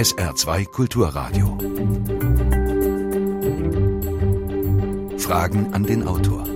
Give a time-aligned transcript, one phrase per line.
[0.00, 1.58] SR2 Kulturradio.
[5.18, 6.46] Fragen an den Autor.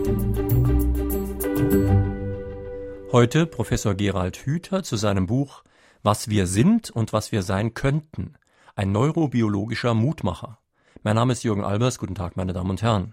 [3.13, 5.63] Heute Professor Gerald Hüther zu seinem Buch
[6.03, 8.33] Was wir sind und was wir sein könnten.
[8.77, 10.59] Ein neurobiologischer Mutmacher.
[11.03, 11.99] Mein Name ist Jürgen Albers.
[11.99, 13.13] Guten Tag, meine Damen und Herren.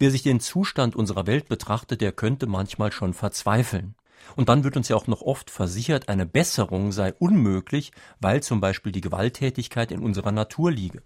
[0.00, 3.94] Wer sich den Zustand unserer Welt betrachtet, der könnte manchmal schon verzweifeln.
[4.34, 8.60] Und dann wird uns ja auch noch oft versichert, eine Besserung sei unmöglich, weil zum
[8.60, 11.02] Beispiel die Gewalttätigkeit in unserer Natur liege.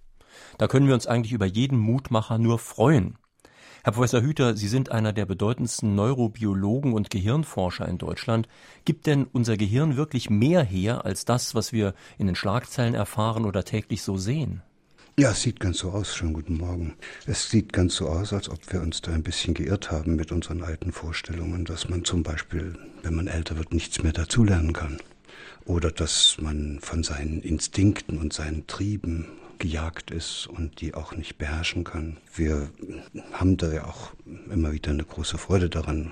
[0.59, 3.19] Da können wir uns eigentlich über jeden Mutmacher nur freuen.
[3.83, 8.47] Herr Professor Hüter, Sie sind einer der bedeutendsten Neurobiologen und Gehirnforscher in Deutschland.
[8.85, 13.47] Gibt denn unser Gehirn wirklich mehr her als das, was wir in den Schlagzeilen erfahren
[13.47, 14.63] oder täglich so sehen?
[15.21, 16.17] Ja, es sieht ganz so aus.
[16.17, 16.95] Schönen guten Morgen.
[17.27, 20.33] Es sieht ganz so aus, als ob wir uns da ein bisschen geirrt haben mit
[20.33, 24.97] unseren alten Vorstellungen, dass man zum Beispiel, wenn man älter wird, nichts mehr dazulernen kann.
[25.67, 29.27] Oder dass man von seinen Instinkten und seinen Trieben
[29.61, 32.17] gejagt ist und die auch nicht beherrschen kann.
[32.35, 32.71] Wir
[33.33, 34.13] haben da ja auch
[34.51, 36.11] immer wieder eine große Freude daran,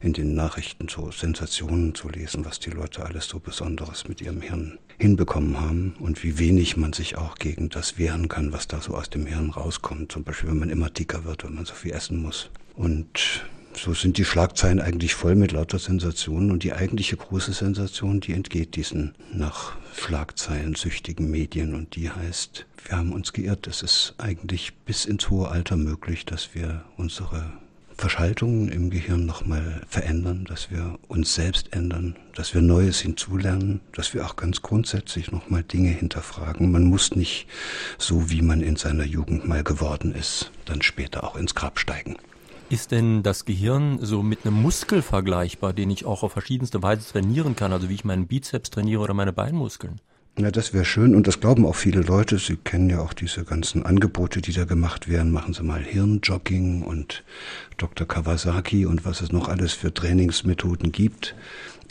[0.00, 4.40] in den Nachrichten so Sensationen zu lesen, was die Leute alles so Besonderes mit ihrem
[4.40, 8.80] Hirn hinbekommen haben und wie wenig man sich auch gegen das wehren kann, was da
[8.80, 10.12] so aus dem Hirn rauskommt.
[10.12, 12.50] Zum Beispiel, wenn man immer dicker wird, wenn man so viel essen muss.
[12.76, 13.42] Und
[13.74, 18.34] so sind die Schlagzeilen eigentlich voll mit lauter Sensationen und die eigentliche große Sensation, die
[18.34, 23.66] entgeht diesen nach Schlagzeilen süchtigen Medien und die heißt, wir haben uns geirrt.
[23.66, 27.52] Es ist eigentlich bis ins hohe Alter möglich, dass wir unsere
[27.96, 34.12] Verschaltungen im Gehirn nochmal verändern, dass wir uns selbst ändern, dass wir Neues hinzulernen, dass
[34.12, 36.72] wir auch ganz grundsätzlich nochmal Dinge hinterfragen.
[36.72, 37.46] Man muss nicht
[37.98, 42.16] so, wie man in seiner Jugend mal geworden ist, dann später auch ins Grab steigen.
[42.72, 47.06] Ist denn das Gehirn so mit einem Muskel vergleichbar, den ich auch auf verschiedenste Weise
[47.06, 50.00] trainieren kann, also wie ich meinen Bizeps trainiere oder meine Beinmuskeln?
[50.38, 52.38] Ja, das wäre schön und das glauben auch viele Leute.
[52.38, 55.32] Sie kennen ja auch diese ganzen Angebote, die da gemacht werden.
[55.32, 57.24] Machen Sie mal Hirnjogging und
[57.76, 58.08] Dr.
[58.08, 61.34] Kawasaki und was es noch alles für Trainingsmethoden gibt.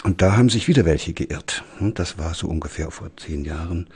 [0.04, 1.64] Und da haben sich wieder welche geirrt.
[1.80, 3.88] Das war so ungefähr vor zehn Jahren,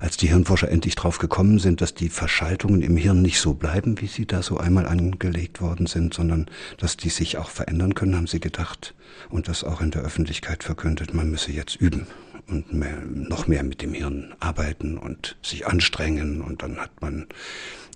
[0.00, 4.00] als die Hirnforscher endlich drauf gekommen sind, dass die Verschaltungen im Hirn nicht so bleiben,
[4.00, 6.46] wie sie da so einmal angelegt worden sind, sondern
[6.78, 8.94] dass die sich auch verändern können, haben sie gedacht
[9.30, 12.08] und das auch in der Öffentlichkeit verkündet, man müsse jetzt üben
[12.48, 16.40] und mehr, noch mehr mit dem Hirn arbeiten und sich anstrengen.
[16.40, 17.26] Und dann hat man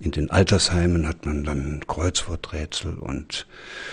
[0.00, 3.46] in den Altersheimen hat man dann Kreuzworträtsel und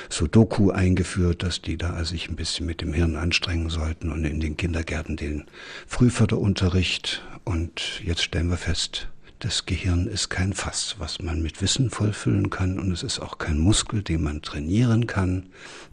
[0.09, 4.40] Sudoku eingeführt, dass die da sich ein bisschen mit dem Hirn anstrengen sollten und in
[4.40, 5.46] den Kindergärten den
[5.88, 7.24] Frühförderunterricht.
[7.46, 9.08] Und jetzt stellen wir fest,
[9.43, 13.39] das Gehirn ist kein Fass, was man mit Wissen vollfüllen kann und es ist auch
[13.39, 15.49] kein Muskel, den man trainieren kann.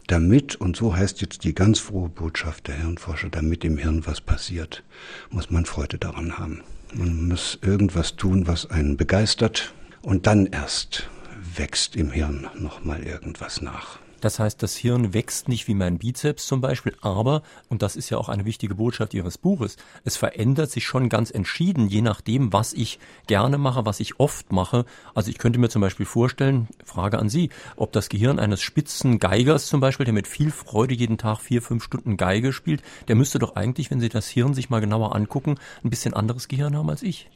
[0.07, 4.21] Damit, und so heißt jetzt die ganz frohe Botschaft der Hirnforscher, damit im Hirn was
[4.21, 4.83] passiert,
[5.31, 6.61] muss man Freude daran haben.
[6.93, 11.09] Man muss irgendwas tun, was einen begeistert und dann erst
[11.57, 13.99] wächst im Hirn nochmal irgendwas nach.
[14.21, 18.11] Das heißt, das Hirn wächst nicht wie mein Bizeps zum Beispiel, aber, und das ist
[18.11, 22.53] ja auch eine wichtige Botschaft Ihres Buches, es verändert sich schon ganz entschieden, je nachdem,
[22.53, 24.85] was ich gerne mache, was ich oft mache.
[25.15, 29.17] Also ich könnte mir zum Beispiel vorstellen, Frage an Sie, ob das Gehirn eines spitzen
[29.17, 33.15] Geigers zum Beispiel, der mit viel Freude jeden Tag vier, fünf Stunden Geige spielt, der
[33.15, 36.77] müsste doch eigentlich, wenn Sie das Hirn sich mal genauer angucken, ein bisschen anderes Gehirn
[36.77, 37.27] haben als ich.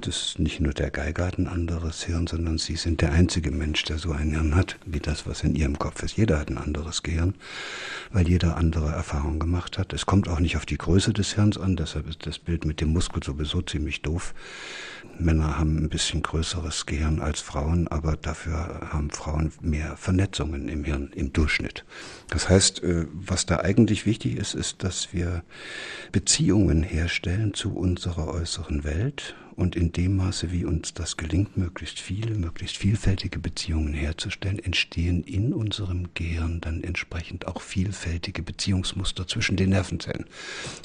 [0.00, 3.52] Das ist nicht nur der Geiger hat ein anderes Hirn, sondern Sie sind der einzige
[3.52, 6.16] Mensch, der so ein Hirn hat, wie das, was in Ihrem Kopf ist.
[6.16, 7.34] Jeder hat ein anderes Gehirn,
[8.10, 9.92] weil jeder andere Erfahrungen gemacht hat.
[9.92, 12.80] Es kommt auch nicht auf die Größe des Hirns an, deshalb ist das Bild mit
[12.80, 14.34] dem Muskel sowieso ziemlich doof.
[15.18, 20.82] Männer haben ein bisschen größeres Gehirn als Frauen, aber dafür haben Frauen mehr Vernetzungen im
[20.82, 21.84] Hirn im Durchschnitt.
[22.28, 25.44] Das heißt, äh, was da eigentlich wichtig ist, ist, dass wir
[26.10, 32.00] Beziehungen herstellen zu unserer äußeren Welt und in dem Maße, wie uns das gelingt, möglichst
[32.00, 39.58] viele, möglichst vielfältige Beziehungen herzustellen, entstehen in unserem Gehirn dann entsprechend auch vielfältige Beziehungsmuster zwischen
[39.58, 40.24] den Nervenzellen.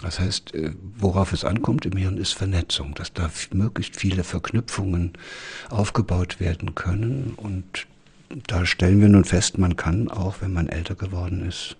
[0.01, 5.13] Das heißt, äh, worauf es ankommt im Hirn ist Vernetzung, dass da möglichst viele Verknüpfungen
[5.69, 7.87] aufgebaut werden können und
[8.47, 11.77] da stellen wir nun fest, man kann auch, wenn man älter geworden ist,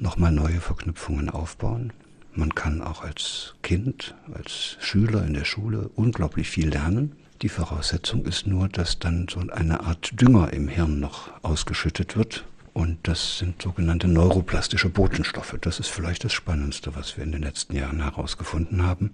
[0.00, 1.92] nochmal neue Verknüpfungen aufbauen.
[2.34, 7.16] Man kann auch als Kind, als Schüler in der Schule unglaublich viel lernen.
[7.42, 12.44] Die Voraussetzung ist nur, dass dann so eine Art Dünger im Hirn noch ausgeschüttet wird.
[12.78, 15.56] Und das sind sogenannte neuroplastische Botenstoffe.
[15.60, 19.10] Das ist vielleicht das Spannendste, was wir in den letzten Jahren herausgefunden haben.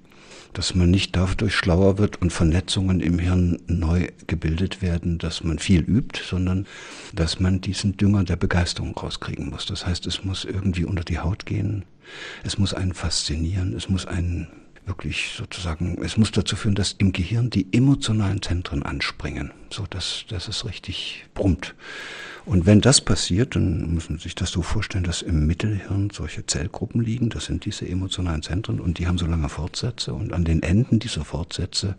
[0.53, 5.59] Dass man nicht dadurch schlauer wird und Vernetzungen im Hirn neu gebildet werden, dass man
[5.59, 6.67] viel übt, sondern
[7.15, 9.65] dass man diesen Dünger der Begeisterung rauskriegen muss.
[9.65, 11.85] Das heißt, es muss irgendwie unter die Haut gehen,
[12.43, 14.49] es muss einen faszinieren, es muss einen
[14.87, 20.25] wirklich sozusagen, es muss dazu führen, dass im Gehirn die emotionalen Zentren anspringen, so dass,
[20.29, 21.75] dass es richtig brummt.
[22.47, 26.45] Und wenn das passiert, dann muss man sich das so vorstellen, dass im Mittelhirn solche
[26.45, 30.13] Zellgruppen liegen, das sind diese emotionalen Zentren und die haben so lange Fortsätze.
[30.13, 31.97] Und an den Enden dieser Fortsätze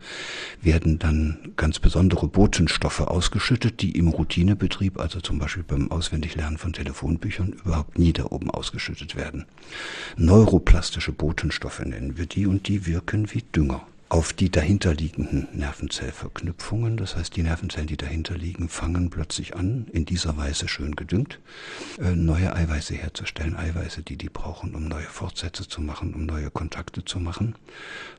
[0.61, 6.73] werden dann ganz besondere Botenstoffe ausgeschüttet, die im Routinebetrieb, also zum Beispiel beim Auswendiglernen von
[6.73, 9.45] Telefonbüchern, überhaupt nie da oben ausgeschüttet werden.
[10.15, 16.97] Neuroplastische Botenstoffe nennen wir die und die wirken wie Dünger auf die dahinterliegenden Nervenzellverknüpfungen.
[16.97, 21.39] Das heißt, die Nervenzellen, die dahinter liegen, fangen plötzlich an, in dieser Weise schön gedüngt,
[21.99, 23.55] äh, neue Eiweiße herzustellen.
[23.55, 27.55] Eiweiße, die die brauchen, um neue Fortsätze zu machen, um neue Kontakte zu machen,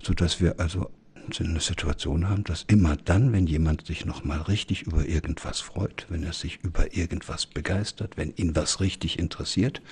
[0.03, 0.91] sodass wir also
[1.38, 6.23] eine Situation haben, dass immer dann, wenn jemand sich nochmal richtig über irgendwas freut, wenn
[6.23, 9.82] er sich über irgendwas begeistert, wenn ihn was richtig interessiert,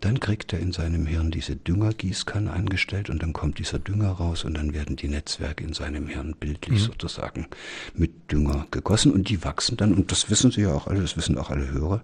[0.00, 4.44] dann kriegt er in seinem Hirn diese Düngergießkanne angestellt und dann kommt dieser Dünger raus
[4.44, 6.86] und dann werden die Netzwerke in seinem Hirn bildlich mhm.
[6.86, 7.46] sozusagen
[7.94, 11.16] mit Dünger gegossen und die wachsen dann, und das wissen Sie ja auch alle, das
[11.16, 12.02] wissen auch alle Hörer,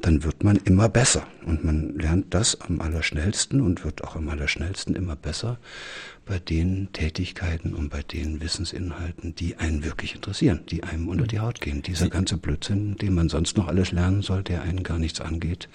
[0.00, 4.28] dann wird man immer besser und man lernt das am allerschnellsten und wird auch am
[4.28, 5.58] allerschnellsten immer besser
[6.26, 11.40] bei den Tätigkeiten und bei den Wissensinhalten, die einen wirklich interessieren, die einem unter die
[11.40, 11.82] Haut gehen.
[11.82, 15.68] Dieser ganze Blödsinn, den man sonst noch alles lernen soll, der einen gar nichts angeht,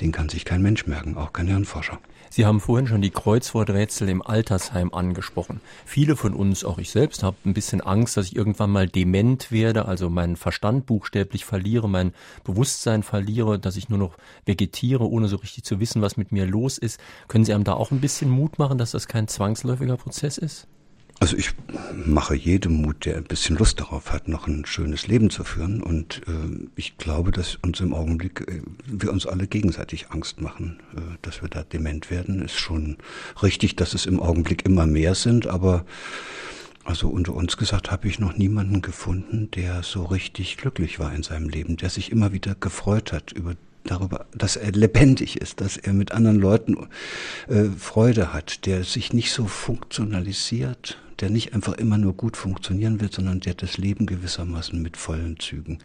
[0.00, 2.00] den kann sich kein Mensch merken, auch kein Hirnforscher.
[2.30, 5.60] Sie haben vorhin schon die Kreuzworträtsel im Altersheim angesprochen.
[5.84, 9.50] Viele von uns, auch ich selbst, haben ein bisschen Angst, dass ich irgendwann mal dement
[9.52, 12.12] werde, also meinen Verstand buchstäblich verliere, mein
[12.44, 16.46] Bewusstsein verliere, dass ich nur noch vegetiere, ohne so richtig zu wissen, was mit mir
[16.46, 17.00] los ist.
[17.28, 20.68] Können Sie einem da auch ein bisschen Mut machen, dass das kein zwangsläufiger Prozess ist?
[21.18, 21.52] Also ich
[22.04, 25.82] mache jedem Mut, der ein bisschen Lust darauf hat, noch ein schönes Leben zu führen.
[25.82, 30.78] Und äh, ich glaube, dass uns im Augenblick äh, wir uns alle gegenseitig Angst machen,
[30.94, 32.42] äh, dass wir da dement werden.
[32.42, 32.98] Ist schon
[33.42, 35.86] richtig, dass es im Augenblick immer mehr sind, aber
[36.84, 41.24] also unter uns gesagt habe ich noch niemanden gefunden, der so richtig glücklich war in
[41.24, 43.54] seinem Leben, der sich immer wieder gefreut hat über
[43.86, 46.88] darüber, dass er lebendig ist, dass er mit anderen Leuten
[47.48, 53.00] äh, Freude hat, der sich nicht so funktionalisiert, der nicht einfach immer nur gut funktionieren
[53.00, 55.78] will, sondern der das Leben gewissermaßen mit vollen Zügen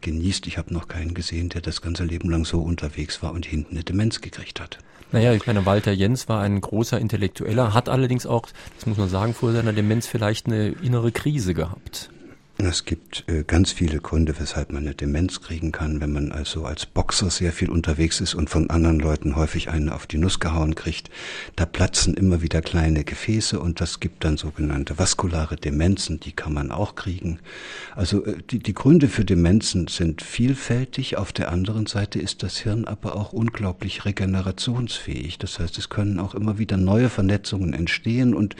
[0.00, 0.46] genießt.
[0.46, 3.74] Ich habe noch keinen gesehen, der das ganze Leben lang so unterwegs war und hinten
[3.74, 4.78] eine Demenz gekriegt hat.
[5.12, 8.46] Naja, ich meine, Walter Jens war ein großer Intellektueller, hat allerdings auch,
[8.76, 12.10] das muss man sagen, vor seiner Demenz vielleicht eine innere Krise gehabt.
[12.62, 16.66] Es gibt äh, ganz viele Gründe, weshalb man eine Demenz kriegen kann, wenn man also
[16.66, 20.40] als Boxer sehr viel unterwegs ist und von anderen Leuten häufig einen auf die Nuss
[20.40, 21.08] gehauen kriegt.
[21.56, 26.52] Da platzen immer wieder kleine Gefäße und das gibt dann sogenannte vaskulare Demenzen, die kann
[26.52, 27.38] man auch kriegen.
[27.96, 31.16] Also äh, die, die Gründe für Demenzen sind vielfältig.
[31.16, 35.38] Auf der anderen Seite ist das Hirn aber auch unglaublich regenerationsfähig.
[35.38, 38.54] Das heißt, es können auch immer wieder neue Vernetzungen entstehen und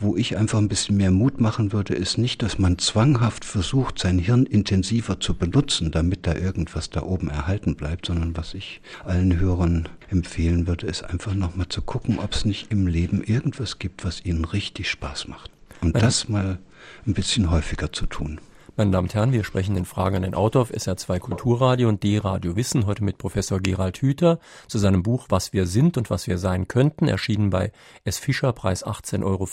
[0.00, 3.44] wo ich einfach ein bisschen mehr Mut machen würde, ist nicht, dass man zwanghaft zwanghaft
[3.44, 8.54] versucht, sein Hirn intensiver zu benutzen, damit da irgendwas da oben erhalten bleibt, sondern was
[8.54, 13.24] ich allen Hörern empfehlen würde, ist einfach nochmal zu gucken, ob es nicht im Leben
[13.24, 15.50] irgendwas gibt, was ihnen richtig Spaß macht.
[15.80, 16.58] Und das mal
[17.04, 18.40] ein bisschen häufiger zu tun.
[18.78, 22.02] Meine Damen und Herren, wir sprechen in Fragen an den Autor auf SR2 Kulturradio und
[22.02, 24.38] D-Radio Wissen heute mit Professor Gerald Hüther
[24.68, 27.72] zu seinem Buch Was wir sind und was wir sein könnten, erschienen bei
[28.04, 28.18] S.
[28.18, 29.48] Fischer, Preis 18,95 Euro.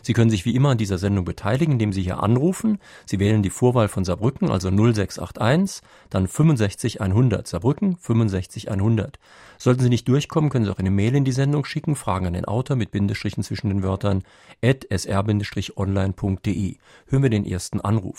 [0.00, 2.78] Sie können sich wie immer an dieser Sendung beteiligen, indem Sie hier anrufen.
[3.04, 7.46] Sie wählen die Vorwahl von Saarbrücken, also 0681, dann 65100.
[7.46, 9.18] Saarbrücken 65100.
[9.58, 12.32] Sollten Sie nicht durchkommen, können Sie auch eine Mail in die Sendung schicken, Fragen an
[12.32, 14.22] den Autor mit Bindestrichen zwischen den Wörtern
[14.62, 16.76] at sr-online.de.
[17.08, 18.13] Hören wir den ersten Anruf.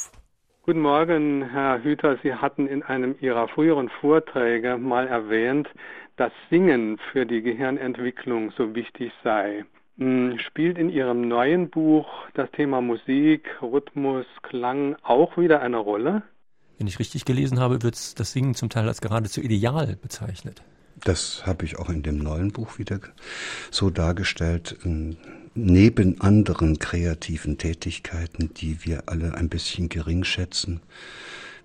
[0.64, 2.18] Guten Morgen, Herr Hüter.
[2.24, 5.68] Sie hatten in einem Ihrer früheren Vorträge mal erwähnt,
[6.16, 9.66] dass Singen für die Gehirnentwicklung so wichtig sei.
[9.98, 16.24] Hm, spielt in Ihrem neuen Buch das Thema Musik, Rhythmus, Klang auch wieder eine Rolle?
[16.78, 20.64] Wenn ich richtig gelesen habe, wird das Singen zum Teil als geradezu ideal bezeichnet.
[21.04, 23.00] Das habe ich auch in dem neuen Buch wieder
[23.70, 24.78] so dargestellt.
[25.57, 30.81] Neben anderen kreativen Tätigkeiten, die wir alle ein bisschen gering schätzen,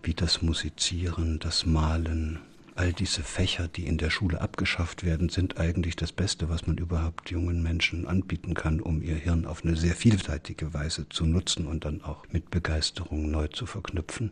[0.05, 2.39] wie das Musizieren, das Malen,
[2.77, 6.79] all diese Fächer, die in der Schule abgeschafft werden, sind eigentlich das Beste, was man
[6.79, 11.67] überhaupt jungen Menschen anbieten kann, um ihr Hirn auf eine sehr vielseitige Weise zu nutzen
[11.67, 14.31] und dann auch mit Begeisterung neu zu verknüpfen.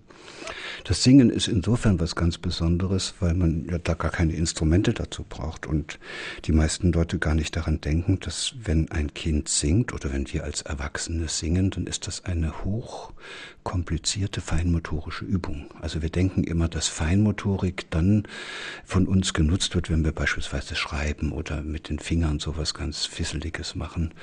[0.84, 5.24] Das Singen ist insofern was ganz Besonderes, weil man ja da gar keine Instrumente dazu
[5.28, 5.98] braucht und
[6.44, 10.44] die meisten Leute gar nicht daran denken, dass wenn ein Kind singt oder wenn wir
[10.44, 13.12] als Erwachsene singen, dann ist das eine hoch
[13.68, 15.66] komplizierte feinmotorische Übung.
[15.78, 18.26] Also wir denken immer, dass Feinmotorik dann
[18.82, 23.74] von uns genutzt wird, wenn wir beispielsweise schreiben oder mit den Fingern sowas ganz Fisseliges
[23.74, 24.14] machen,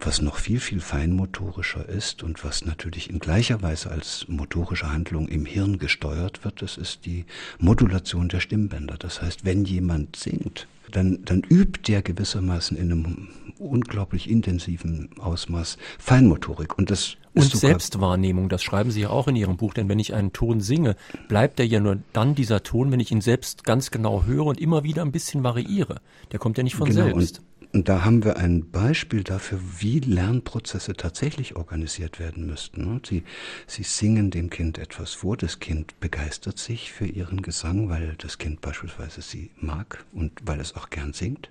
[0.00, 5.28] was noch viel, viel feinmotorischer ist und was natürlich in gleicher Weise als motorische Handlung
[5.28, 7.26] im Hirn gesteuert wird, das ist die
[7.58, 8.96] Modulation der Stimmbänder.
[8.96, 15.76] Das heißt, wenn jemand singt, dann, dann übt der gewissermaßen in einem unglaublich intensiven Ausmaß
[15.98, 16.78] Feinmotorik.
[16.78, 20.14] Und das und Selbstwahrnehmung, das schreiben Sie ja auch in Ihrem Buch, denn wenn ich
[20.14, 20.96] einen Ton singe,
[21.28, 24.60] bleibt er ja nur dann dieser Ton, wenn ich ihn selbst ganz genau höre und
[24.60, 26.00] immer wieder ein bisschen variiere.
[26.32, 27.38] Der kommt ja nicht von genau, selbst.
[27.38, 33.00] Und da haben wir ein Beispiel dafür, wie Lernprozesse tatsächlich organisiert werden müssten.
[33.06, 33.22] Sie,
[33.66, 38.38] Sie singen dem Kind etwas vor, das Kind begeistert sich für ihren Gesang, weil das
[38.38, 41.50] Kind beispielsweise sie mag und weil es auch gern singt.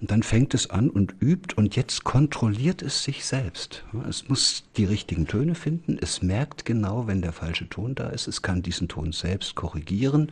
[0.00, 3.84] Und dann fängt es an und übt und jetzt kontrolliert es sich selbst.
[4.08, 8.28] Es muss die richtigen Töne finden, es merkt genau, wenn der falsche Ton da ist,
[8.28, 10.30] es kann diesen Ton selbst korrigieren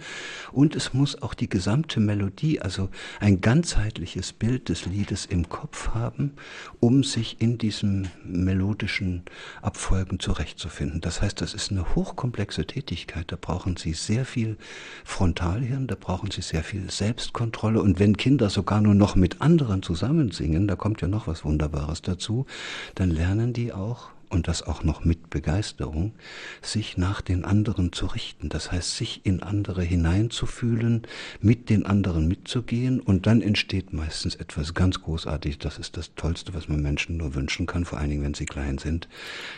[0.52, 2.88] und es muss auch die gesamte Melodie, also
[3.20, 6.34] ein ganzheitliches Bild des Liedes Liedes im Kopf haben,
[6.80, 9.22] um sich in diesen melodischen
[9.62, 11.00] Abfolgen zurechtzufinden.
[11.00, 13.32] Das heißt, das ist eine hochkomplexe Tätigkeit.
[13.32, 14.56] Da brauchen Sie sehr viel
[15.04, 17.82] Frontalhirn, da brauchen Sie sehr viel Selbstkontrolle.
[17.82, 21.44] Und wenn Kinder sogar nur noch mit anderen zusammen singen, da kommt ja noch was
[21.44, 22.46] Wunderbares dazu,
[22.94, 26.14] dann lernen die auch und das auch noch mit Begeisterung,
[26.62, 28.48] sich nach den anderen zu richten.
[28.48, 31.02] Das heißt, sich in andere hineinzufühlen,
[31.40, 35.58] mit den anderen mitzugehen und dann entsteht meistens etwas ganz Großartiges.
[35.58, 38.46] Das ist das Tollste, was man Menschen nur wünschen kann, vor allen Dingen, wenn sie
[38.46, 39.08] klein sind,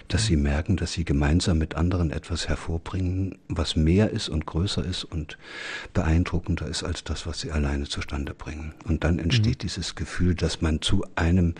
[0.09, 4.85] dass sie merken, dass sie gemeinsam mit anderen etwas hervorbringen, was mehr ist und größer
[4.85, 5.39] ist und
[5.93, 8.75] beeindruckender ist als das, was sie alleine zustande bringen.
[8.85, 9.67] Und dann entsteht mhm.
[9.67, 11.55] dieses Gefühl, dass man zu einem,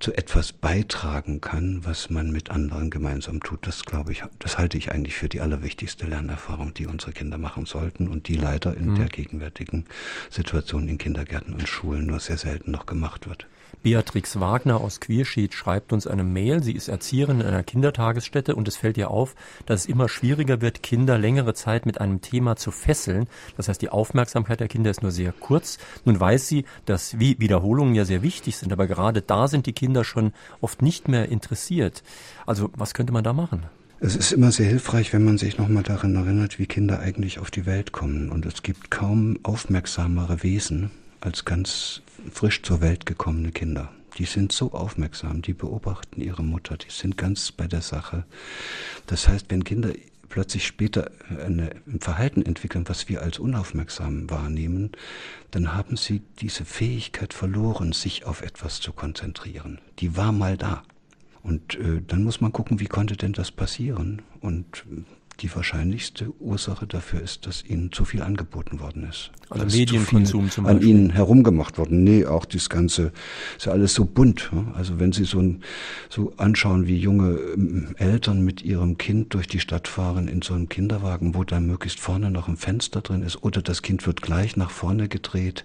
[0.00, 4.76] zu etwas beitragen kann, was man mit anderen gemeinsam tut, das glaube ich, das halte
[4.76, 8.90] ich eigentlich für die allerwichtigste Lernerfahrung, die unsere Kinder machen sollten und die leider in
[8.90, 8.96] mhm.
[8.96, 9.86] der gegenwärtigen
[10.28, 13.46] Situation in Kindergärten und Schulen nur sehr selten noch gemacht wird.
[13.82, 16.62] Beatrix Wagner aus Quierschied schreibt uns eine Mail.
[16.62, 19.34] Sie ist Erzieherin in einer Kindertagesstätte und es fällt ihr auf,
[19.66, 23.28] dass es immer schwieriger wird, Kinder längere Zeit mit einem Thema zu fesseln.
[23.56, 25.78] Das heißt, die Aufmerksamkeit der Kinder ist nur sehr kurz.
[26.04, 30.04] Nun weiß sie, dass Wiederholungen ja sehr wichtig sind, aber gerade da sind die Kinder
[30.04, 32.02] schon oft nicht mehr interessiert.
[32.46, 33.66] Also was könnte man da machen?
[33.98, 37.50] Es ist immer sehr hilfreich, wenn man sich nochmal daran erinnert, wie Kinder eigentlich auf
[37.50, 38.30] die Welt kommen.
[38.30, 40.90] Und es gibt kaum aufmerksamere Wesen
[41.20, 43.92] als ganz frisch zur Welt gekommene Kinder.
[44.18, 48.24] Die sind so aufmerksam, die beobachten ihre Mutter, die sind ganz bei der Sache.
[49.06, 49.92] Das heißt, wenn Kinder
[50.28, 54.92] plötzlich später eine, ein Verhalten entwickeln, was wir als unaufmerksam wahrnehmen,
[55.50, 59.80] dann haben sie diese Fähigkeit verloren, sich auf etwas zu konzentrieren.
[59.98, 60.82] Die war mal da.
[61.42, 64.22] Und äh, dann muss man gucken, wie konnte denn das passieren?
[64.40, 64.84] Und
[65.40, 69.30] die wahrscheinlichste Ursache dafür ist, dass ihnen zu viel angeboten worden ist.
[69.50, 70.82] Also Medienkonsum zum Beispiel.
[70.82, 72.04] An ihnen herumgemacht worden.
[72.04, 73.12] Nee, auch das Ganze
[73.56, 74.50] ist ja alles so bunt.
[74.74, 75.62] Also wenn Sie so, ein,
[76.08, 80.54] so anschauen, wie junge ähm, Eltern mit ihrem Kind durch die Stadt fahren in so
[80.54, 84.22] einem Kinderwagen, wo dann möglichst vorne noch ein Fenster drin ist oder das Kind wird
[84.22, 85.64] gleich nach vorne gedreht,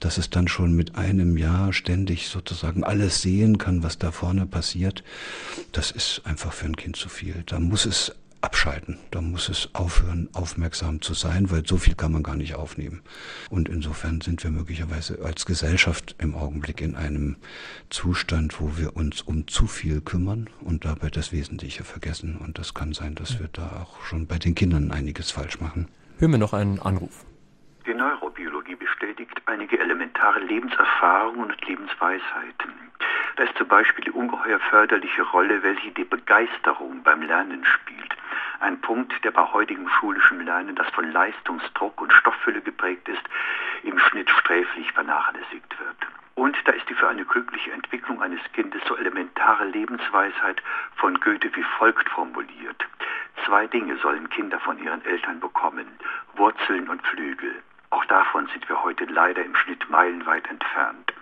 [0.00, 4.46] dass es dann schon mit einem Jahr ständig sozusagen alles sehen kann, was da vorne
[4.46, 5.04] passiert,
[5.72, 7.42] das ist einfach für ein Kind zu viel.
[7.46, 8.98] Da muss es abschalten.
[9.10, 13.02] Da muss es aufhören, aufmerksam zu sein, weil so viel kann man gar nicht aufnehmen.
[13.50, 17.36] Und insofern sind wir möglicherweise als Gesellschaft im Augenblick in einem
[17.90, 22.36] Zustand, wo wir uns um zu viel kümmern und dabei das Wesentliche vergessen.
[22.36, 25.88] Und das kann sein, dass wir da auch schon bei den Kindern einiges falsch machen.
[26.18, 27.24] Hören wir noch einen Anruf.
[27.86, 32.72] Die Neurobiologie bestätigt einige elementare Lebenserfahrungen und Lebensweisheiten.
[33.36, 38.14] Da ist zum Beispiel die ungeheuer förderliche Rolle, welche die Begeisterung beim Lernen spielt.
[38.62, 43.22] Ein Punkt, der bei heutigem schulischem Lernen, das von Leistungsdruck und Stofffülle geprägt ist,
[43.82, 45.96] im Schnitt sträflich vernachlässigt wird.
[46.36, 50.62] Und da ist die für eine glückliche Entwicklung eines Kindes so elementare Lebensweisheit
[50.94, 52.86] von Goethe wie folgt formuliert.
[53.44, 55.88] Zwei Dinge sollen Kinder von ihren Eltern bekommen,
[56.36, 57.60] Wurzeln und Flügel.
[57.90, 61.12] Auch davon sind wir heute leider im Schnitt meilenweit entfernt.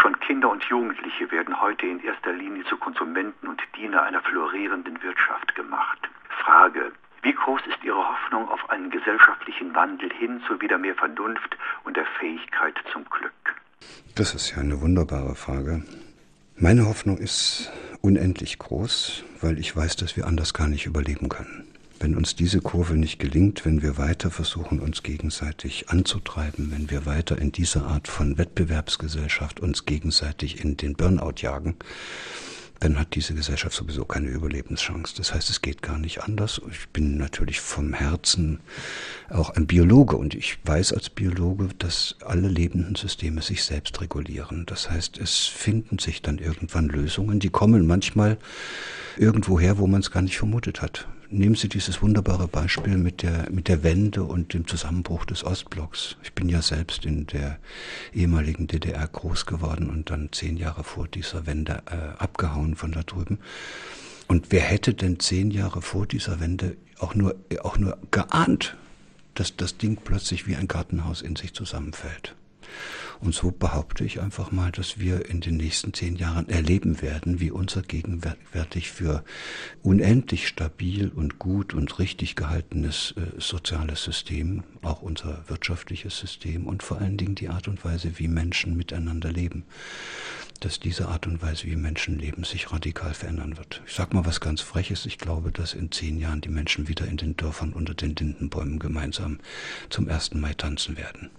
[0.00, 5.02] Schon Kinder und Jugendliche werden heute in erster Linie zu Konsumenten und Diener einer florierenden
[5.02, 5.98] Wirtschaft gemacht.
[6.44, 6.92] Frage.
[7.22, 11.96] Wie groß ist Ihre Hoffnung auf einen gesellschaftlichen Wandel hin zu wieder mehr Vernunft und
[11.96, 13.32] der Fähigkeit zum Glück?
[14.14, 15.82] Das ist ja eine wunderbare Frage.
[16.56, 17.70] Meine Hoffnung ist
[18.02, 21.77] unendlich groß, weil ich weiß, dass wir anders gar nicht überleben können.
[22.00, 27.06] Wenn uns diese Kurve nicht gelingt, wenn wir weiter versuchen, uns gegenseitig anzutreiben, wenn wir
[27.06, 31.74] weiter in dieser Art von Wettbewerbsgesellschaft uns gegenseitig in den Burnout jagen,
[32.78, 35.14] dann hat diese Gesellschaft sowieso keine Überlebenschance.
[35.16, 36.60] Das heißt, es geht gar nicht anders.
[36.70, 38.60] Ich bin natürlich vom Herzen
[39.28, 44.64] auch ein Biologe und ich weiß als Biologe, dass alle lebenden Systeme sich selbst regulieren.
[44.66, 48.38] Das heißt, es finden sich dann irgendwann Lösungen, die kommen manchmal
[49.16, 51.08] irgendwo her, wo man es gar nicht vermutet hat.
[51.30, 56.16] Nehmen Sie dieses wunderbare Beispiel mit der, mit der Wende und dem Zusammenbruch des Ostblocks.
[56.22, 57.58] Ich bin ja selbst in der
[58.14, 63.02] ehemaligen DDR groß geworden und dann zehn Jahre vor dieser Wende äh, abgehauen von da
[63.02, 63.40] drüben.
[64.26, 68.78] Und wer hätte denn zehn Jahre vor dieser Wende auch nur, auch nur geahnt,
[69.34, 72.36] dass das Ding plötzlich wie ein Gartenhaus in sich zusammenfällt?
[73.20, 77.40] Und so behaupte ich einfach mal, dass wir in den nächsten zehn Jahren erleben werden,
[77.40, 79.24] wie unser gegenwärtig für
[79.82, 86.82] unendlich stabil und gut und richtig gehaltenes äh, soziales System, auch unser wirtschaftliches System und
[86.82, 89.64] vor allen Dingen die Art und Weise, wie Menschen miteinander leben,
[90.60, 93.82] dass diese Art und Weise, wie Menschen leben, sich radikal verändern wird.
[93.86, 95.06] Ich sage mal was ganz Freches.
[95.06, 98.78] Ich glaube, dass in zehn Jahren die Menschen wieder in den Dörfern unter den Lindenbäumen
[98.78, 99.40] gemeinsam
[99.90, 101.30] zum ersten Mai tanzen werden.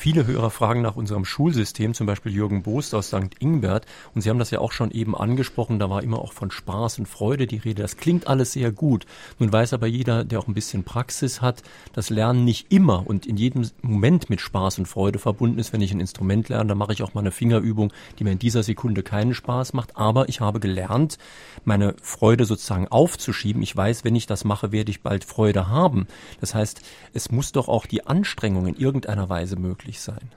[0.00, 3.34] Viele Hörer fragen nach unserem Schulsystem, zum Beispiel Jürgen Boost aus St.
[3.38, 3.84] Ingbert.
[4.14, 7.00] Und Sie haben das ja auch schon eben angesprochen, da war immer auch von Spaß
[7.00, 7.82] und Freude die Rede.
[7.82, 9.04] Das klingt alles sehr gut.
[9.38, 13.26] Nun weiß aber jeder, der auch ein bisschen Praxis hat, dass Lernen nicht immer und
[13.26, 15.74] in jedem Moment mit Spaß und Freude verbunden ist.
[15.74, 18.38] Wenn ich ein Instrument lerne, dann mache ich auch mal eine Fingerübung, die mir in
[18.38, 19.98] dieser Sekunde keinen Spaß macht.
[19.98, 21.18] Aber ich habe gelernt,
[21.66, 23.60] meine Freude sozusagen aufzuschieben.
[23.60, 26.06] Ich weiß, wenn ich das mache, werde ich bald Freude haben.
[26.40, 26.80] Das heißt,
[27.12, 30.30] es muss doch auch die Anstrengung in irgendeiner Weise möglich möglich sein.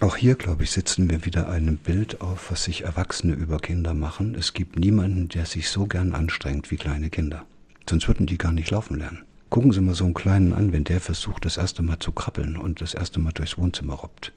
[0.00, 3.94] Auch hier, glaube ich, sitzen wir wieder einem Bild auf, was sich Erwachsene über Kinder
[3.94, 4.34] machen.
[4.34, 7.44] Es gibt niemanden, der sich so gern anstrengt wie kleine Kinder.
[7.88, 9.22] Sonst würden die gar nicht laufen lernen.
[9.48, 12.56] Gucken Sie mal so einen Kleinen an, wenn der versucht, das erste Mal zu krabbeln
[12.56, 14.32] und das erste Mal durchs Wohnzimmer robbt.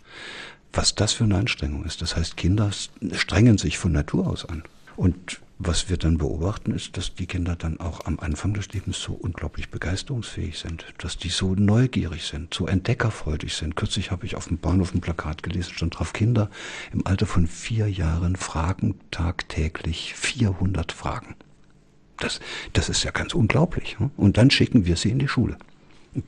[0.73, 2.01] Was das für eine Anstrengung ist.
[2.01, 2.69] Das heißt, Kinder
[3.13, 4.63] strengen sich von Natur aus an.
[4.97, 9.01] Und was wir dann beobachten, ist, dass die Kinder dann auch am Anfang des Lebens
[9.01, 13.75] so unglaublich begeisterungsfähig sind, dass die so neugierig sind, so entdeckerfreudig sind.
[13.75, 16.49] Kürzlich habe ich auf dem Bahnhof ein Plakat gelesen, stand drauf, Kinder
[16.91, 21.35] im Alter von vier Jahren fragen tagtäglich 400 Fragen.
[22.17, 22.39] Das,
[22.73, 23.97] das ist ja ganz unglaublich.
[23.99, 24.11] Hm?
[24.17, 25.57] Und dann schicken wir sie in die Schule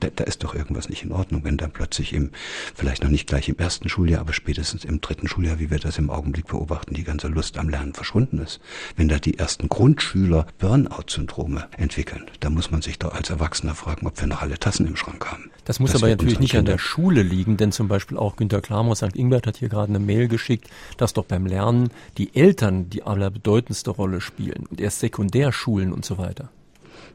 [0.00, 2.30] da, da ist doch irgendwas nicht in Ordnung, wenn dann plötzlich im,
[2.74, 5.98] vielleicht noch nicht gleich im ersten Schuljahr, aber spätestens im dritten Schuljahr, wie wir das
[5.98, 8.60] im Augenblick beobachten, die ganze Lust am Lernen verschwunden ist.
[8.96, 14.06] Wenn da die ersten Grundschüler Burnout-Syndrome entwickeln, da muss man sich doch als Erwachsener fragen,
[14.06, 15.50] ob wir noch alle Tassen im Schrank haben.
[15.64, 16.72] Das muss das aber natürlich nicht Kinder.
[16.72, 19.16] an der Schule liegen, denn zum Beispiel auch Günter Klammer aus St.
[19.16, 23.90] Ingbert hat hier gerade eine Mail geschickt, dass doch beim Lernen die Eltern die allerbedeutendste
[23.90, 26.50] Rolle spielen und erst Sekundärschulen und so weiter.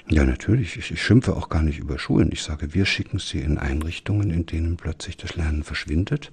[0.10, 0.76] Ja, natürlich.
[0.76, 2.30] Ich, ich, schimpfe auch gar nicht über Schulen.
[2.34, 6.30] Ich sage, wir schicken sie in Einrichtungen, in denen plötzlich das Lernen verschwindet.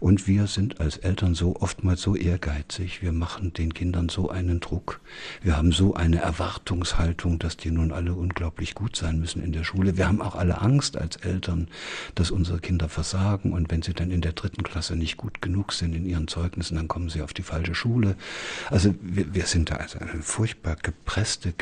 [0.00, 3.02] Und wir sind als Eltern so oftmals so ehrgeizig.
[3.02, 5.00] Wir machen den Kindern so einen Druck.
[5.42, 9.64] Wir haben so eine Erwartungshaltung, dass die nun alle unglaublich gut sein müssen in der
[9.64, 9.98] Schule.
[9.98, 11.68] Wir haben auch alle Angst als Eltern,
[12.14, 13.52] dass unsere Kinder versagen.
[13.52, 16.76] Und wenn sie dann in der dritten Klasse nicht gut genug sind in ihren Zeugnissen,
[16.76, 18.16] dann kommen sie auf die falsche Schule.
[18.70, 21.52] Also wir, wir sind da also eine furchtbar gepresste,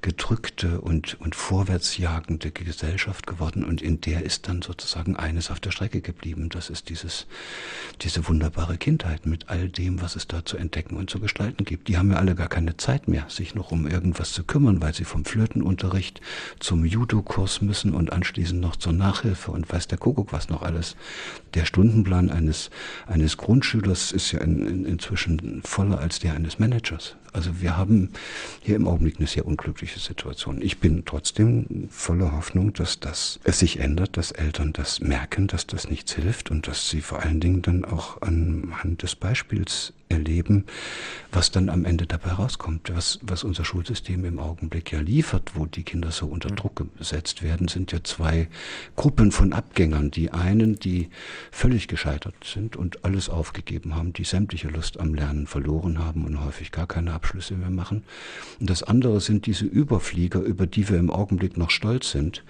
[0.00, 5.70] gedrückte und, und vorwärtsjagende Gesellschaft geworden und in der ist dann sozusagen eines auf der
[5.70, 6.48] Strecke geblieben.
[6.50, 7.26] Das ist dieses,
[8.02, 11.88] diese wunderbare Kindheit mit all dem, was es da zu entdecken und zu gestalten gibt.
[11.88, 14.94] Die haben ja alle gar keine Zeit mehr, sich noch um irgendwas zu kümmern, weil
[14.94, 16.20] sie vom Flötenunterricht
[16.60, 20.96] zum Judo-Kurs müssen und anschließend noch zur Nachhilfe und weiß der Kuckuck was noch alles.
[21.54, 22.70] Der Stundenplan eines,
[23.06, 27.16] eines Grundschülers ist ja in, in, inzwischen voller als der eines Managers.
[27.32, 28.10] Also wir haben
[28.60, 30.60] hier im Augenblick eine sehr unglückliche Situation.
[30.60, 35.66] Ich bin trotzdem voller Hoffnung, dass das es sich ändert, dass Eltern das merken, dass
[35.66, 40.66] das nichts hilft und dass sie vor allen Dingen dann auch anhand des Beispiels erleben,
[41.32, 42.92] was dann am Ende dabei rauskommt.
[42.94, 47.42] Was, was unser Schulsystem im Augenblick ja liefert, wo die Kinder so unter Druck gesetzt
[47.42, 48.48] werden, sind ja zwei
[48.94, 50.10] Gruppen von Abgängern.
[50.10, 51.08] Die einen, die
[51.50, 56.44] völlig gescheitert sind und alles aufgegeben haben, die sämtliche Lust am Lernen verloren haben und
[56.44, 58.02] häufig gar keine Abschlüsse mehr machen.
[58.58, 62.42] Und das andere sind diese Überflieger, über die wir im Augenblick noch stolz sind,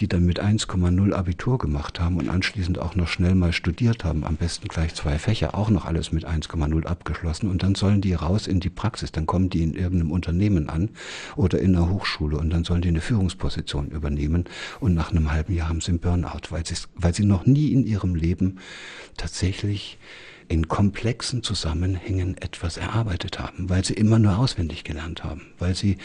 [0.00, 4.24] die dann mit 1,0 Abitur gemacht haben und anschließend auch noch schnell mal studiert haben,
[4.24, 7.48] am besten gleich zwei Fächer, auch noch alles mit 1,0 abgeschlossen.
[7.48, 10.90] Und dann sollen die raus in die Praxis, dann kommen die in irgendeinem Unternehmen an
[11.36, 12.36] oder in einer Hochschule.
[12.36, 14.44] Und dann sollen die eine Führungsposition übernehmen.
[14.78, 17.72] Und nach einem halben Jahr haben sie einen Burnout, weil sie, weil sie noch nie
[17.72, 18.58] in ihrem Leben
[19.16, 19.98] tatsächlich
[20.48, 25.98] in komplexen Zusammenhängen etwas erarbeitet haben, weil sie immer nur auswendig gelernt haben, weil sie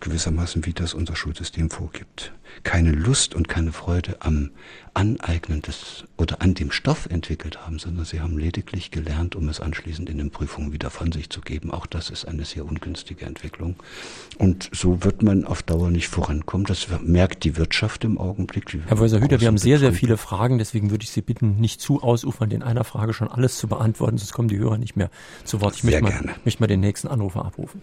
[0.00, 2.32] gewissermaßen, wie das unser Schulsystem vorgibt.
[2.64, 4.50] Keine Lust und keine Freude am
[4.92, 9.60] Aneignen des oder an dem Stoff entwickelt haben, sondern sie haben lediglich gelernt, um es
[9.60, 11.70] anschließend in den Prüfungen wieder von sich zu geben.
[11.70, 13.76] Auch das ist eine sehr ungünstige Entwicklung.
[14.38, 16.66] Und so wird man auf Dauer nicht vorankommen.
[16.66, 18.72] Das merkt die Wirtschaft im Augenblick.
[18.72, 21.80] Herr Professor Hüter, wir haben sehr, sehr viele Fragen, deswegen würde ich Sie bitten, nicht
[21.80, 25.10] zu ausufern, in einer Frage schon alles zu beantworten, sonst kommen die Hörer nicht mehr
[25.44, 25.76] zu Wort.
[25.76, 26.02] Ich möchte.
[26.02, 27.80] Mal, möchte mal den nächsten Anrufer abrufen.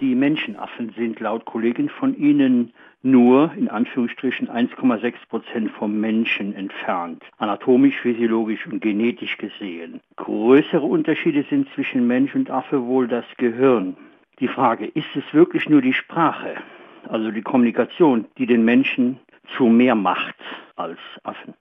[0.00, 7.24] Die Menschenaffen sind laut Kollegen von Ihnen nur in Anführungsstrichen 1,6 Prozent vom Menschen entfernt,
[7.38, 10.00] anatomisch, physiologisch und genetisch gesehen.
[10.14, 13.96] Größere Unterschiede sind zwischen Mensch und Affe wohl das Gehirn.
[14.38, 16.54] Die Frage, ist es wirklich nur die Sprache,
[17.08, 19.18] also die Kommunikation, die den Menschen
[19.56, 20.36] zu mehr macht
[20.76, 21.54] als Affen?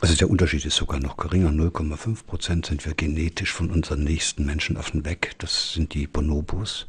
[0.00, 1.50] Also der Unterschied ist sogar noch geringer.
[1.50, 5.34] 0,5 Prozent sind wir genetisch von unseren nächsten Menschenaffen weg.
[5.38, 6.86] Das sind die Bonobos.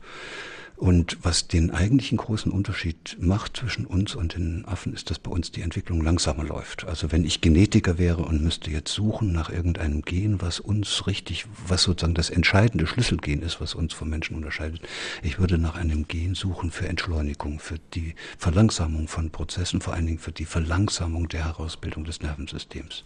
[0.76, 5.30] Und was den eigentlichen großen Unterschied macht zwischen uns und den Affen, ist, dass bei
[5.32, 6.86] uns die Entwicklung langsamer läuft.
[6.86, 11.46] Also wenn ich Genetiker wäre und müsste jetzt suchen nach irgendeinem Gen, was uns richtig,
[11.68, 14.82] was sozusagen das entscheidende Schlüsselgen ist, was uns vom Menschen unterscheidet,
[15.22, 20.08] ich würde nach einem Gen suchen für Entschleunigung, für die Verlangsamung von Prozessen, vor allen
[20.08, 23.04] Dingen für die Verlangsamung der Herausbildung des Nervensystems.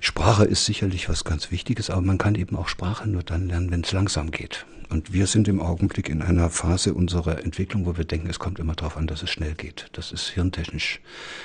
[0.00, 3.70] Sprache ist sicherlich was ganz Wichtiges, aber man kann eben auch Sprache nur dann lernen,
[3.70, 4.64] wenn es langsam geht.
[4.90, 8.58] Und wir sind im Augenblick in einer Phase unserer Entwicklung, wo wir denken, es kommt
[8.58, 9.88] immer darauf an, dass es schnell geht.
[9.92, 11.00] Das ist hirntechnisch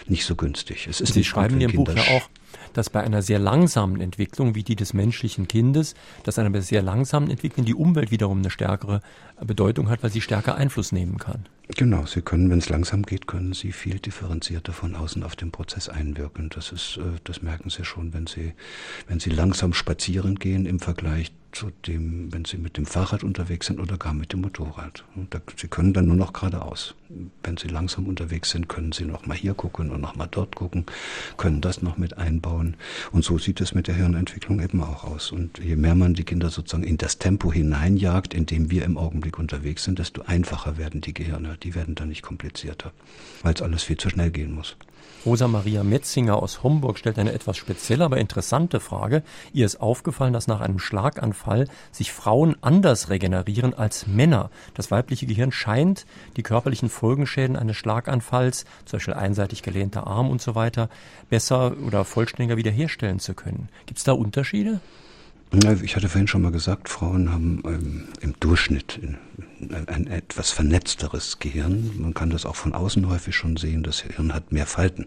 [0.07, 0.87] nicht so günstig.
[0.87, 2.27] Es ist Sie nicht schreiben gut, in Ihrem Buch ja auch,
[2.73, 7.29] dass bei einer sehr langsamen Entwicklung wie die des menschlichen Kindes, dass einer sehr langsamen
[7.29, 9.01] Entwicklung die Umwelt wiederum eine stärkere
[9.39, 11.47] Bedeutung hat, weil sie stärker Einfluss nehmen kann.
[11.75, 15.51] Genau, Sie können, wenn es langsam geht, können Sie viel differenzierter von außen auf den
[15.51, 16.49] Prozess einwirken.
[16.49, 18.53] Das ist, äh, das merken Sie schon, wenn Sie,
[19.07, 23.67] wenn Sie langsam spazieren gehen im Vergleich zu dem, wenn Sie mit dem Fahrrad unterwegs
[23.67, 25.05] sind oder gar mit dem Motorrad.
[25.55, 26.95] Sie können dann nur noch geradeaus.
[27.43, 30.55] Wenn Sie langsam unterwegs sind, können Sie noch mal hier gucken und noch mal dort
[30.55, 30.85] gucken,
[31.37, 32.75] können das noch mit einbauen.
[33.11, 35.31] Und so sieht es mit der Hirnentwicklung eben auch aus.
[35.31, 38.97] Und je mehr man die Kinder sozusagen in das Tempo hineinjagt, in dem wir im
[38.97, 41.57] Augenblick unterwegs sind, desto einfacher werden die Gehirne.
[41.63, 42.91] Die werden dann nicht komplizierter,
[43.43, 44.75] weil es alles viel zu schnell gehen muss.
[45.25, 49.23] Rosa Maria Metzinger aus Homburg stellt eine etwas spezielle, aber interessante Frage.
[49.53, 54.51] Ihr ist aufgefallen, dass nach einem Schlaganfall sich Frauen anders regenerieren als Männer.
[54.75, 56.05] Das weibliche Gehirn scheint
[56.37, 60.89] die körperlichen Folgenschäden eines Schlaganfalls, zum Beispiel einseitig gelehnter Arm und so weiter,
[61.29, 63.69] besser oder vollständiger wiederherstellen zu können.
[63.87, 64.79] Gibt es da Unterschiede?
[65.83, 68.99] Ich hatte vorhin schon mal gesagt, Frauen haben ähm, im Durchschnitt
[69.87, 71.91] ein, etwas vernetzteres Gehirn.
[71.97, 73.83] Man kann das auch von außen häufig schon sehen.
[73.83, 75.05] Das Hirn hat mehr Falten.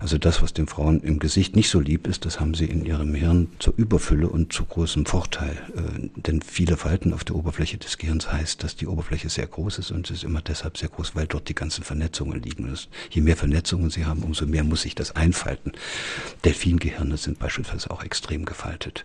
[0.00, 2.84] Also das, was den Frauen im Gesicht nicht so lieb ist, das haben sie in
[2.84, 5.56] ihrem Hirn zur Überfülle und zu großem Vorteil.
[5.76, 9.78] Äh, denn viele Falten auf der Oberfläche des Gehirns heißt, dass die Oberfläche sehr groß
[9.78, 12.68] ist und es ist immer deshalb sehr groß, weil dort die ganzen Vernetzungen liegen.
[12.70, 15.72] Das, je mehr Vernetzungen sie haben, umso mehr muss sich das einfalten.
[16.44, 19.04] Delfingehirne sind beispielsweise auch extrem gefaltet.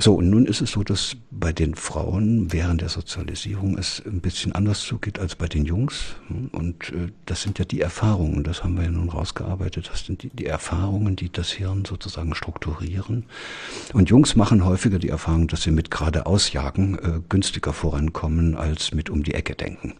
[0.00, 4.22] So, und nun ist es so, dass bei den Frauen während der Sozialisierung es ein
[4.22, 6.16] bisschen anders zugeht als bei den Jungs.
[6.52, 10.22] Und äh, das sind ja die Erfahrungen, das haben wir ja nun rausgearbeitet, das sind
[10.22, 13.26] die, die Erfahrungen, die das Hirn sozusagen strukturieren.
[13.92, 19.10] Und Jungs machen häufiger die Erfahrung, dass sie mit geradeausjagen äh, günstiger vorankommen als mit
[19.10, 19.92] um die Ecke denken.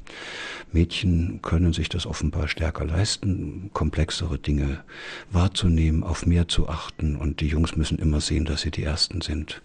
[0.73, 4.83] Mädchen können sich das offenbar stärker leisten, komplexere Dinge
[5.31, 9.21] wahrzunehmen, auf mehr zu achten und die Jungs müssen immer sehen, dass sie die Ersten
[9.21, 9.63] sind.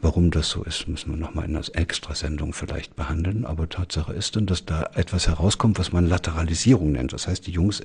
[0.00, 4.36] Warum das so ist, müssen wir nochmal in einer Extrasendung vielleicht behandeln, aber Tatsache ist
[4.36, 7.12] dann, dass da etwas herauskommt, was man Lateralisierung nennt.
[7.12, 7.82] Das heißt, die Jungs,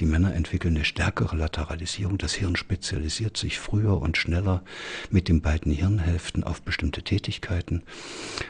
[0.00, 4.62] die Männer entwickeln eine stärkere Lateralisierung, das Hirn spezialisiert sich früher und schneller
[5.10, 7.82] mit den beiden Hirnhälften auf bestimmte Tätigkeiten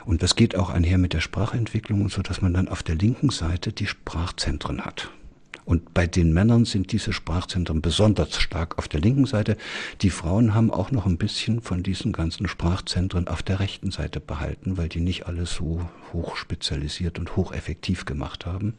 [0.04, 3.30] und das geht auch einher mit der Sprachentwicklung, so dass man dann auf der linken
[3.30, 5.11] Seite die Sprachzentren hat.
[5.64, 9.57] Und bei den Männern sind diese Sprachzentren besonders stark auf der linken Seite.
[10.01, 14.20] Die Frauen haben auch noch ein bisschen von diesen ganzen Sprachzentren auf der rechten Seite
[14.20, 18.75] behalten, weil die nicht alle so hoch spezialisiert und hocheffektiv gemacht haben.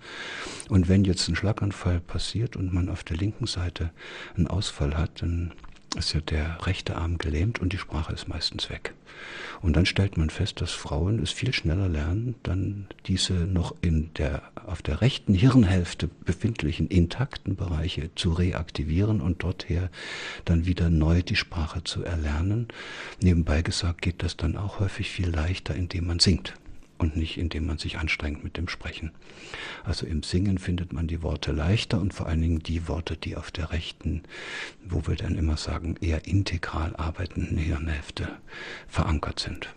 [0.70, 3.92] Und wenn jetzt ein Schlaganfall passiert und man auf der linken Seite
[4.36, 5.54] einen Ausfall hat, dann
[5.96, 8.94] ist ja der rechte Arm gelähmt und die Sprache ist meistens weg.
[9.62, 14.12] Und dann stellt man fest, dass Frauen es viel schneller lernen, dann diese noch in
[14.16, 19.90] der, auf der rechten Hirnhälfte befindlichen intakten Bereiche zu reaktivieren und dorther
[20.46, 22.68] dann wieder neu die Sprache zu erlernen.
[23.22, 26.56] Nebenbei gesagt geht das dann auch häufig viel leichter, indem man singt
[26.98, 29.12] und nicht indem man sich anstrengt mit dem Sprechen.
[29.84, 33.36] Also im Singen findet man die Worte leichter und vor allen Dingen die Worte, die
[33.36, 34.24] auf der rechten,
[34.86, 38.30] wo wir dann immer sagen, eher integral arbeitenden Hirnhälfte
[38.88, 39.74] verankert sind.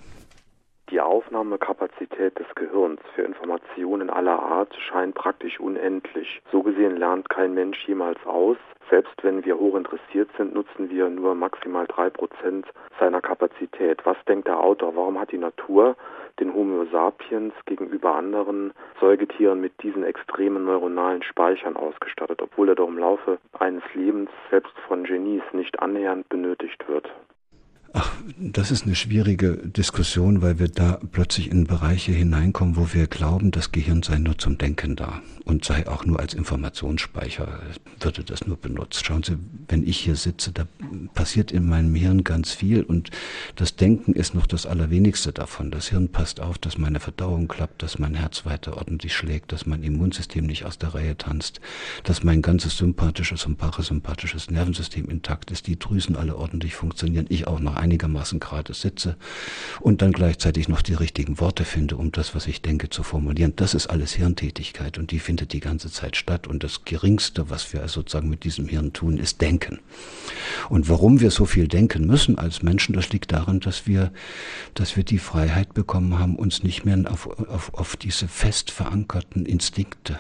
[0.90, 6.40] Die Aufnahmekapazität des Gehirns für Informationen aller Art scheint praktisch unendlich.
[6.52, 8.56] So gesehen lernt kein Mensch jemals aus.
[8.88, 12.66] Selbst wenn wir hoch interessiert sind, nutzen wir nur maximal drei Prozent
[13.00, 14.00] seiner Kapazität.
[14.04, 14.94] Was denkt der Autor?
[14.94, 15.96] Warum hat die Natur
[16.38, 22.88] den Homo sapiens gegenüber anderen Säugetieren mit diesen extremen neuronalen Speichern ausgestattet, obwohl er doch
[22.88, 27.08] im Laufe eines Lebens selbst von Genies nicht annähernd benötigt wird.
[27.92, 33.06] Ach, das ist eine schwierige Diskussion, weil wir da plötzlich in Bereiche hineinkommen, wo wir
[33.06, 37.60] glauben, das Gehirn sei nur zum Denken da und sei auch nur als Informationsspeicher,
[38.00, 39.06] würde das nur benutzt.
[39.06, 40.66] Schauen Sie, wenn ich hier sitze, da
[41.14, 43.10] passiert in meinem Hirn ganz viel und
[43.54, 45.70] das Denken ist noch das Allerwenigste davon.
[45.70, 49.66] Das Hirn passt auf, dass meine Verdauung klappt, dass mein Herz weiter ordentlich schlägt, dass
[49.66, 51.60] mein Immunsystem nicht aus der Reihe tanzt,
[52.02, 57.46] dass mein ganzes sympathisches und parasympathisches Nervensystem intakt ist, die Drüsen alle ordentlich funktionieren, ich
[57.46, 59.16] auch noch einigermaßen gerade sitze
[59.78, 63.52] und dann gleichzeitig noch die richtigen Worte finde, um das, was ich denke, zu formulieren.
[63.54, 66.46] Das ist alles Hirntätigkeit und die findet die ganze Zeit statt.
[66.46, 69.80] Und das Geringste, was wir sozusagen mit diesem Hirn tun, ist denken.
[70.70, 74.12] Und warum wir so viel denken müssen als Menschen, das liegt daran, dass wir,
[74.72, 79.44] dass wir die Freiheit bekommen haben, uns nicht mehr auf, auf, auf diese fest verankerten
[79.44, 80.18] Instinkte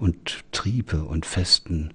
[0.00, 1.94] und Triebe und festen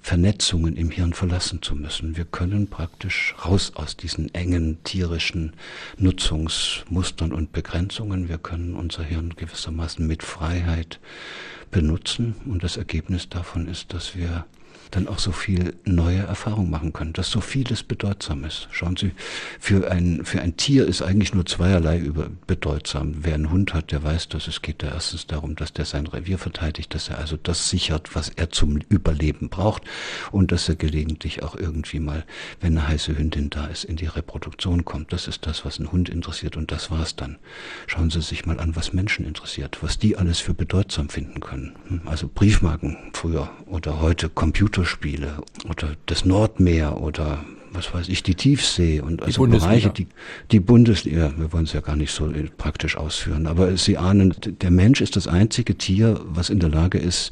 [0.00, 2.16] Vernetzungen im Hirn verlassen zu müssen.
[2.16, 5.52] Wir können praktisch raus aus diesen engen tierischen
[5.98, 8.28] Nutzungsmustern und Begrenzungen.
[8.28, 10.98] Wir können unser Hirn gewissermaßen mit Freiheit
[11.70, 12.34] benutzen.
[12.46, 14.46] Und das Ergebnis davon ist, dass wir
[14.90, 18.68] dann auch so viel neue Erfahrung machen können, dass so vieles bedeutsam ist.
[18.70, 19.12] Schauen Sie,
[19.60, 23.14] für ein, für ein Tier ist eigentlich nur zweierlei über, bedeutsam.
[23.20, 26.06] Wer einen Hund hat, der weiß, dass es geht da erstens darum, dass der sein
[26.06, 29.82] Revier verteidigt, dass er also das sichert, was er zum Überleben braucht
[30.32, 32.24] und dass er gelegentlich auch irgendwie mal,
[32.60, 35.12] wenn eine heiße Hündin da ist, in die Reproduktion kommt.
[35.12, 37.38] Das ist das, was einen Hund interessiert und das war's dann.
[37.86, 41.76] Schauen Sie sich mal an, was Menschen interessiert, was die alles für bedeutsam finden können.
[41.88, 48.22] Hm, also Briefmarken früher oder heute Computer Computerspiele oder das Nordmeer oder was weiß ich,
[48.22, 50.06] die Tiefsee und also die Bereiche, die,
[50.50, 54.70] die Bundesliga, wir wollen es ja gar nicht so praktisch ausführen, aber Sie ahnen, der
[54.70, 57.30] Mensch ist das einzige Tier, was in der Lage ist,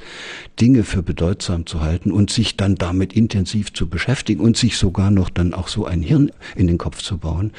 [0.61, 5.11] Dinge für bedeutsam zu halten und sich dann damit intensiv zu beschäftigen und sich sogar
[5.11, 7.53] noch dann auch so ein Hirn in den Kopf zu bauen.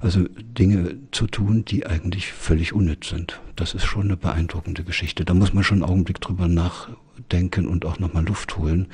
[0.00, 3.40] Also Dinge zu tun, die eigentlich völlig unnütz sind.
[3.56, 5.24] Das ist schon eine beeindruckende Geschichte.
[5.24, 6.88] Da muss man schon einen Augenblick drüber nach
[7.30, 8.88] denken und auch nochmal Luft holen,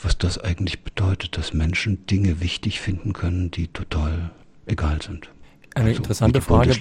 [0.00, 4.30] was das eigentlich bedeutet, dass Menschen Dinge wichtig finden können, die total
[4.66, 5.30] egal sind.
[5.74, 6.74] Eine also interessante Frage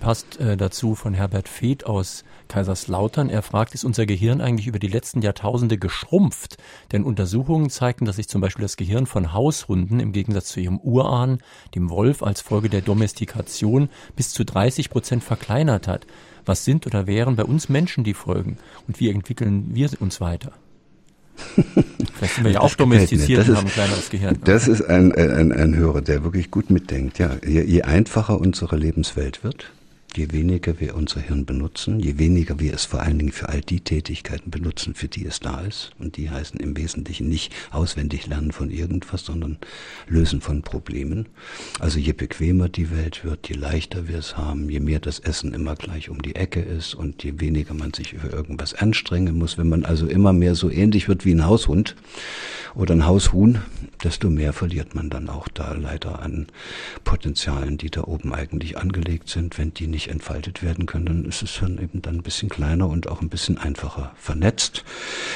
[0.00, 3.28] passt äh, dazu von Herbert Feeth aus Kaiserslautern.
[3.28, 6.56] Er fragt, ist unser Gehirn eigentlich über die letzten Jahrtausende geschrumpft?
[6.92, 10.78] Denn Untersuchungen zeigten, dass sich zum Beispiel das Gehirn von Haushunden im Gegensatz zu ihrem
[10.78, 11.38] Urahn,
[11.74, 16.06] dem Wolf, als Folge der Domestikation bis zu 30 Prozent verkleinert hat.
[16.50, 18.56] Was sind oder wären bei uns Menschen die Folgen?
[18.88, 20.50] Und wie entwickeln wir uns weiter?
[22.14, 24.36] Vielleicht sind wir ja auch domestiziert und haben ein kleineres Gehirn.
[24.42, 27.20] Das ist ein, ein, ein Hörer, der wirklich gut mitdenkt.
[27.20, 29.70] Ja, je, je einfacher unsere Lebenswelt wird,
[30.16, 33.60] Je weniger wir unser Hirn benutzen, je weniger wir es vor allen Dingen für all
[33.60, 38.26] die Tätigkeiten benutzen, für die es da ist, und die heißen im Wesentlichen nicht auswendig
[38.26, 39.58] lernen von irgendwas, sondern
[40.08, 41.26] lösen von Problemen.
[41.78, 45.54] Also je bequemer die Welt wird, je leichter wir es haben, je mehr das Essen
[45.54, 49.58] immer gleich um die Ecke ist und je weniger man sich für irgendwas anstrengen muss,
[49.58, 51.94] wenn man also immer mehr so ähnlich wird wie ein Haushund
[52.74, 53.60] oder ein Haushuhn,
[54.02, 56.46] desto mehr verliert man dann auch da leider an
[57.04, 61.24] Potenzialen, die da oben eigentlich angelegt sind, wenn die nicht nicht entfaltet werden können, dann
[61.26, 64.82] ist es Hirn eben dann ein bisschen kleiner und auch ein bisschen einfacher vernetzt.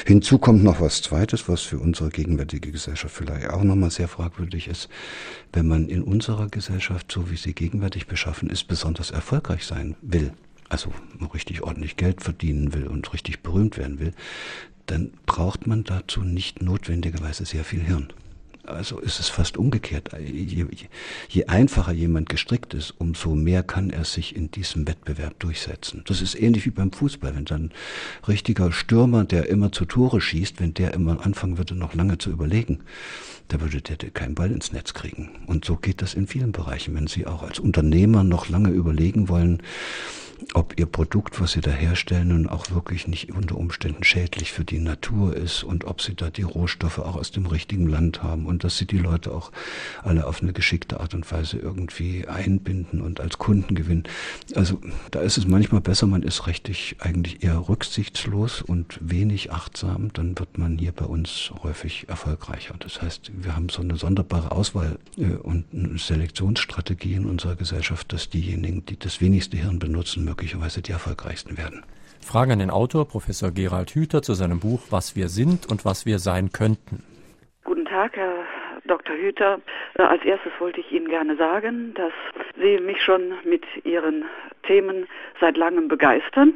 [0.07, 4.69] Hinzu kommt noch was Zweites, was für unsere gegenwärtige Gesellschaft vielleicht auch nochmal sehr fragwürdig
[4.69, 4.89] ist.
[5.53, 10.33] Wenn man in unserer Gesellschaft, so wie sie gegenwärtig beschaffen ist, besonders erfolgreich sein will,
[10.71, 10.91] also
[11.35, 14.15] richtig ordentlich Geld verdienen will und richtig berühmt werden will,
[14.87, 18.15] dann braucht man dazu nicht notwendigerweise sehr viel Hirn.
[18.67, 20.11] Also ist es fast umgekehrt.
[20.19, 20.67] Je,
[21.29, 26.03] je, einfacher jemand gestrickt ist, umso mehr kann er sich in diesem Wettbewerb durchsetzen.
[26.07, 27.35] Das ist ähnlich wie beim Fußball.
[27.35, 27.73] Wenn dann
[28.27, 32.31] richtiger Stürmer, der immer zu Tore schießt, wenn der immer anfangen würde, noch lange zu
[32.31, 32.81] überlegen,
[33.49, 35.31] da würde der keinen Ball ins Netz kriegen.
[35.47, 36.95] Und so geht das in vielen Bereichen.
[36.95, 39.63] Wenn Sie auch als Unternehmer noch lange überlegen wollen,
[40.55, 44.65] ob ihr Produkt, was sie da herstellen, nun auch wirklich nicht unter Umständen schädlich für
[44.65, 48.47] die Natur ist und ob sie da die Rohstoffe auch aus dem richtigen Land haben
[48.47, 49.53] und dass sie die Leute auch
[50.03, 54.05] alle auf eine geschickte Art und Weise irgendwie einbinden und als Kunden gewinnen.
[54.55, 60.13] Also da ist es manchmal besser, man ist richtig eigentlich eher rücksichtslos und wenig achtsam,
[60.13, 62.75] dann wird man hier bei uns häufig erfolgreicher.
[62.79, 68.13] Das heißt, wir haben so eine sonderbare Auswahl äh, und eine Selektionsstrategie in unserer Gesellschaft,
[68.13, 71.85] dass diejenigen, die das wenigste Hirn benutzen, möglicherweise die erfolgreichsten werden.
[72.21, 76.07] Fragen an den Autor, Professor Gerald Hüther, zu seinem Buch Was wir sind und was
[76.07, 77.03] wir sein könnten.
[77.65, 78.45] Guten Tag, Herr
[78.87, 79.17] Dr.
[79.17, 79.61] Hüther.
[79.95, 82.13] Äh, als erstes wollte ich Ihnen gerne sagen, dass
[82.57, 84.25] Sie mich schon mit Ihren
[84.67, 85.07] Themen
[85.41, 86.55] seit langem begeistern.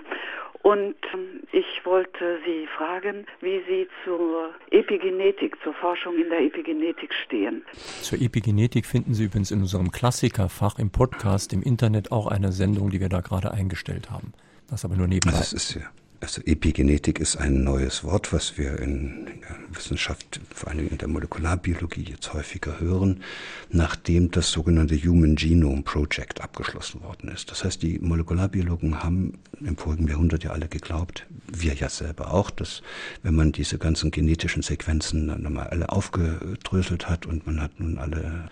[0.69, 7.15] Und ähm, ich wollte Sie fragen, wie Sie zur Epigenetik, zur Forschung in der Epigenetik
[7.25, 7.63] stehen.
[8.03, 12.91] Zur Epigenetik finden Sie übrigens in unserem Klassikerfach im Podcast im Internet auch eine Sendung,
[12.91, 14.35] die wir da gerade eingestellt haben.
[14.69, 15.39] Das aber nur nebenbei.
[15.39, 15.89] Das ist ja
[16.21, 21.07] also Epigenetik ist ein neues Wort, was wir in der Wissenschaft, vor allem in der
[21.07, 23.23] Molekularbiologie jetzt häufiger hören,
[23.71, 27.51] nachdem das sogenannte Human Genome Project abgeschlossen worden ist.
[27.51, 32.51] Das heißt, die Molekularbiologen haben im vorigen Jahrhundert ja alle geglaubt, wir ja selber auch,
[32.51, 32.83] dass
[33.23, 37.99] wenn man diese ganzen genetischen Sequenzen dann nochmal alle aufgedröselt hat und man hat nun
[37.99, 38.49] alle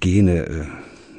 [0.00, 0.66] Gene äh,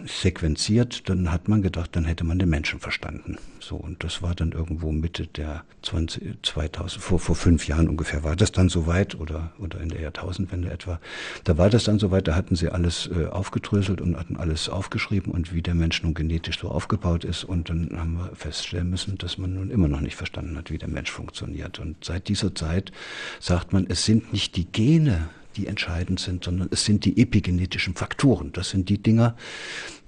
[0.08, 3.38] sequenziert, dann hat man gedacht, dann hätte man den Menschen verstanden.
[3.60, 8.24] So, und das war dann irgendwo Mitte der 20, 2000, vor, vor fünf Jahren ungefähr
[8.24, 11.00] war das dann soweit oder, oder in der Jahrtausendwende etwa.
[11.44, 15.32] Da war das dann soweit, da hatten sie alles äh, aufgedröselt und hatten alles aufgeschrieben
[15.32, 17.44] und wie der Mensch nun genetisch so aufgebaut ist.
[17.44, 20.78] Und dann haben wir feststellen müssen, dass man nun immer noch nicht verstanden hat, wie
[20.78, 21.80] der Mensch funktioniert.
[21.80, 22.92] Und seit dieser Zeit
[23.40, 27.96] sagt man, es sind nicht die Gene, die entscheidend sind, sondern es sind die epigenetischen
[27.96, 28.52] Faktoren.
[28.54, 29.36] Das sind die Dinger,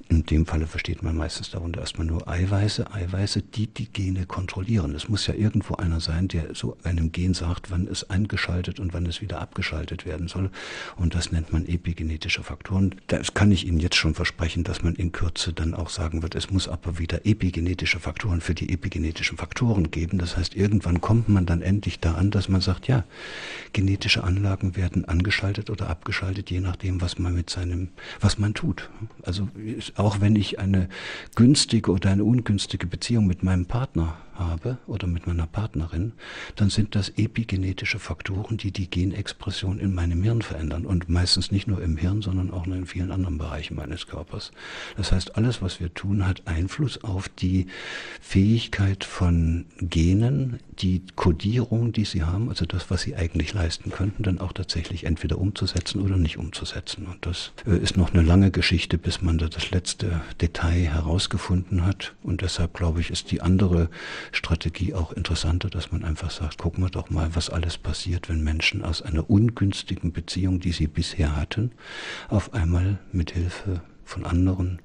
[0.10, 4.96] in dem Falle versteht man meistens darunter erstmal nur Eiweiße, Eiweiße, die die Gene kontrollieren.
[4.96, 8.92] Es muss ja irgendwo einer sein, der so einem Gen sagt, wann es eingeschaltet und
[8.92, 10.50] wann es wieder abgeschaltet werden soll.
[10.96, 12.96] Und das nennt man epigenetische Faktoren.
[13.06, 16.34] Das kann ich Ihnen jetzt schon versprechen, dass man in Kürze dann auch sagen wird,
[16.34, 20.18] es muss aber wieder epigenetische Faktoren für die epigenetischen Faktoren geben.
[20.18, 23.04] Das heißt, irgendwann kommt man dann endlich da an, dass man sagt, ja,
[23.74, 28.90] genetische Anlagen werden angeschaltet oder abgeschaltet, je nachdem, was man mit seinem, was man tut.
[29.22, 29.48] Also
[30.00, 30.90] auch wenn ich eine
[31.36, 36.14] günstige oder eine ungünstige Beziehung mit meinem Partner habe oder mit meiner Partnerin,
[36.56, 41.68] dann sind das epigenetische Faktoren, die die Genexpression in meinem Hirn verändern und meistens nicht
[41.68, 44.52] nur im Hirn, sondern auch in vielen anderen Bereichen meines Körpers.
[44.98, 47.68] Das heißt, alles, was wir tun, hat Einfluss auf die
[48.22, 54.24] Fähigkeit von Genen, die Kodierung, die sie haben, also das, was sie eigentlich leisten könnten,
[54.24, 57.06] dann auch tatsächlich entweder umzusetzen oder nicht umzusetzen.
[57.06, 61.86] Und das äh, ist noch eine lange Geschichte, bis man da das letzte Detail herausgefunden
[61.86, 62.14] hat.
[62.24, 63.90] Und deshalb glaube ich, ist die andere
[64.32, 68.44] Strategie auch interessanter, dass man einfach sagt, gucken wir doch mal, was alles passiert, wenn
[68.44, 71.72] Menschen aus einer ungünstigen Beziehung, die sie bisher hatten,
[72.30, 74.82] auf einmal mit Hilfe von anderen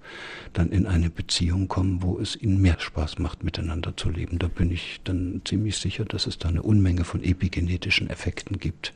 [0.52, 4.38] dann in eine Beziehung kommen, wo es ihnen mehr Spaß macht, miteinander zu leben.
[4.38, 8.92] Da bin ich dann ziemlich sicher, dass es da eine Unmenge von epigenetischen Effekten gibt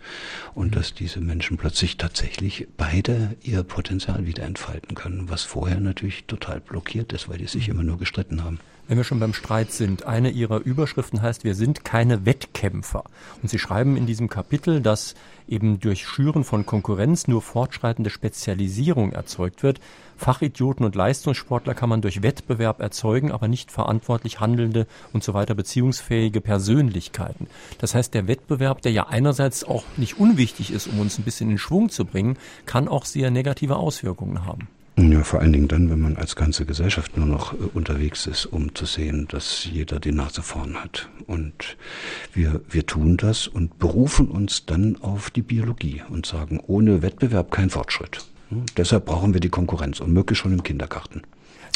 [0.54, 0.70] und mhm.
[0.72, 6.60] dass diese Menschen plötzlich tatsächlich beide ihr Potenzial wieder entfalten können, was vorher natürlich total
[6.60, 7.74] blockiert ist, weil die sich mhm.
[7.74, 8.60] immer nur gestritten haben.
[8.88, 13.04] Wenn wir schon beim Streit sind, eine Ihrer Überschriften heißt, wir sind keine Wettkämpfer.
[13.42, 15.14] Und Sie schreiben in diesem Kapitel, dass
[15.46, 19.78] eben durch Schüren von Konkurrenz nur fortschreitende Spezialisierung erzeugt wird.
[20.16, 25.54] Fachidioten und Leistungssportler kann man durch Wettbewerb erzeugen, aber nicht verantwortlich handelnde und so weiter
[25.54, 27.46] beziehungsfähige Persönlichkeiten.
[27.76, 31.50] Das heißt, der Wettbewerb, der ja einerseits auch nicht unwichtig ist, um uns ein bisschen
[31.50, 34.66] in Schwung zu bringen, kann auch sehr negative Auswirkungen haben.
[34.98, 38.46] Ja, vor allen Dingen dann, wenn man als ganze Gesellschaft nur noch äh, unterwegs ist,
[38.46, 41.08] um zu sehen, dass jeder die Nase vorn hat.
[41.26, 41.76] Und
[42.32, 47.52] wir, wir tun das und berufen uns dann auf die Biologie und sagen, ohne Wettbewerb
[47.52, 48.26] kein Fortschritt.
[48.48, 48.64] Hm?
[48.76, 51.22] Deshalb brauchen wir die Konkurrenz und möglichst schon im Kindergarten.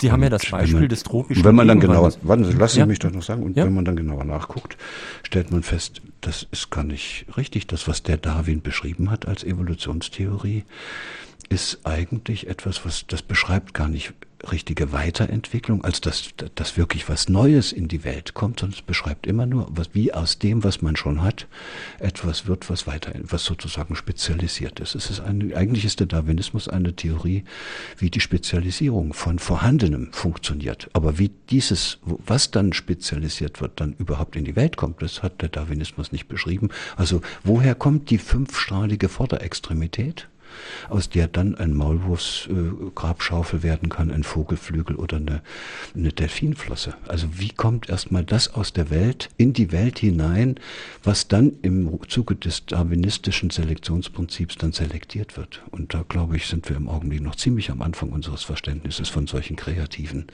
[0.01, 2.75] Sie haben ja das Beispiel man, des tropischen Wenn man dann genauer, warten Sie, lassen
[2.75, 2.87] Sie ja?
[2.87, 3.65] mich das noch sagen, und ja?
[3.65, 4.77] wenn man dann genauer nachguckt,
[5.23, 9.45] stellt man fest, das ist gar nicht richtig, das, was der Darwin beschrieben hat als
[9.45, 10.65] Evolutionstheorie
[11.53, 14.15] ist eigentlich etwas, was das beschreibt gar nicht
[14.51, 19.27] richtige Weiterentwicklung, als dass, dass wirklich was Neues in die Welt kommt, sondern es beschreibt
[19.27, 21.47] immer nur, was, wie aus dem, was man schon hat,
[22.01, 24.95] etwas wird, was weiter, was sozusagen spezialisiert ist.
[24.95, 27.45] Es ist eine, eigentlich ist der Darwinismus eine Theorie,
[27.99, 30.91] wie die Spezialisierung von Vorhandenem funktioniert.
[30.93, 35.43] Aber wie dieses, was dann spezialisiert wird, dann überhaupt in die Welt kommt, das hat
[35.43, 36.71] der Darwinismus nicht beschrieben.
[36.97, 40.29] Also woher kommt die fünfstrahlige Vorderextremität?
[40.88, 45.43] Aus der dann ein Maulwurfsgrabschaufel äh, werden kann, ein Vogelflügel oder eine,
[45.95, 46.95] eine Delfinflosse.
[47.09, 50.57] Also wie kommt erstmal das aus der Welt in die Welt hinein,
[51.03, 55.62] was dann im Zuge des darwinistischen Selektionsprinzips dann selektiert wird?
[55.71, 59.26] Und da glaube ich, sind wir im Augenblick noch ziemlich am Anfang unseres Verständnisses von
[59.26, 60.26] solchen kreativen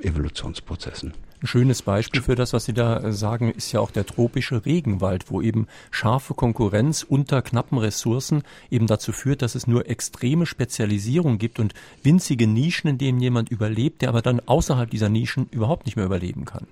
[0.00, 1.12] Evolutionsprozessen.
[1.40, 4.66] Ein schönes Beispiel für das, was Sie da äh, sagen, ist ja auch der tropische
[4.66, 10.46] Regenwald, wo eben scharfe Konkurrenz unter knappen Ressourcen eben dazu führt, dass es nur extreme
[10.46, 15.46] Spezialisierung gibt und winzige Nischen, in denen jemand überlebt, der aber dann außerhalb dieser Nischen
[15.52, 16.66] überhaupt nicht mehr überleben kann.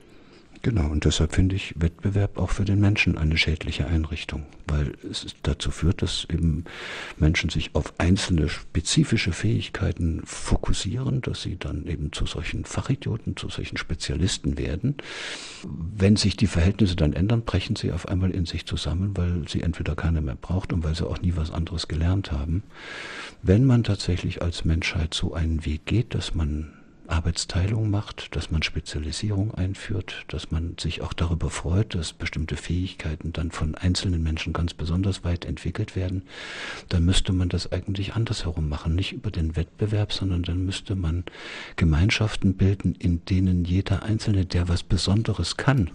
[0.63, 5.27] Genau, und deshalb finde ich Wettbewerb auch für den Menschen eine schädliche Einrichtung, weil es
[5.43, 6.65] dazu führt, dass eben
[7.19, 13.49] Menschen sich auf einzelne spezifische Fähigkeiten fokussieren, dass sie dann eben zu solchen Fachidioten, zu
[13.49, 14.97] solchen Spezialisten werden.
[15.65, 19.63] Wenn sich die Verhältnisse dann ändern, brechen sie auf einmal in sich zusammen, weil sie
[19.63, 22.63] entweder keiner mehr braucht und weil sie auch nie was anderes gelernt haben.
[23.43, 26.73] Wenn man tatsächlich als Menschheit so einen Weg geht, dass man
[27.09, 33.33] Arbeitsteilung macht, dass man Spezialisierung einführt, dass man sich auch darüber freut, dass bestimmte Fähigkeiten
[33.33, 36.23] dann von einzelnen Menschen ganz besonders weit entwickelt werden,
[36.89, 41.25] dann müsste man das eigentlich andersherum machen, nicht über den Wettbewerb, sondern dann müsste man
[41.77, 45.91] Gemeinschaften bilden, in denen jeder Einzelne, der was Besonderes kann,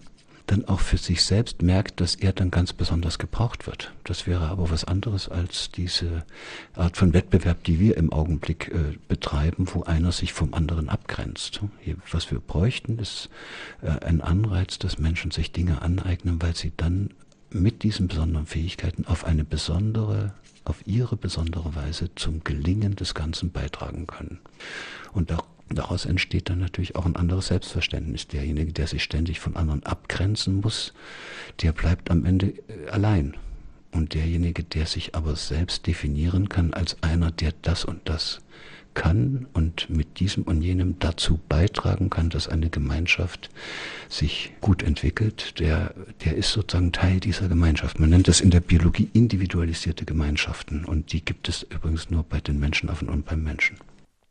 [0.52, 3.94] dann auch für sich selbst merkt, dass er dann ganz besonders gebraucht wird.
[4.04, 6.26] Das wäre aber was anderes als diese
[6.76, 11.62] Art von Wettbewerb, die wir im Augenblick äh, betreiben, wo einer sich vom anderen abgrenzt.
[12.12, 13.30] Was wir bräuchten, ist
[13.82, 17.12] äh, ein Anreiz, dass Menschen sich Dinge aneignen, weil sie dann
[17.50, 20.34] mit diesen besonderen Fähigkeiten auf eine besondere,
[20.66, 24.40] auf ihre besondere Weise zum Gelingen des Ganzen beitragen können.
[25.14, 28.28] Und auch Daraus entsteht dann natürlich auch ein anderes Selbstverständnis.
[28.28, 30.94] Derjenige, der sich ständig von anderen abgrenzen muss,
[31.62, 33.36] der bleibt am Ende äh, allein.
[33.92, 38.40] Und derjenige, der sich aber selbst definieren kann als einer, der das und das
[38.94, 43.50] kann und mit diesem und jenem dazu beitragen kann, dass eine Gemeinschaft
[44.10, 45.94] sich gut entwickelt, der,
[46.26, 48.00] der ist sozusagen Teil dieser Gemeinschaft.
[48.00, 52.42] Man nennt das in der Biologie individualisierte Gemeinschaften und die gibt es übrigens nur bei
[52.42, 53.78] den Menschenaffen und beim Menschen.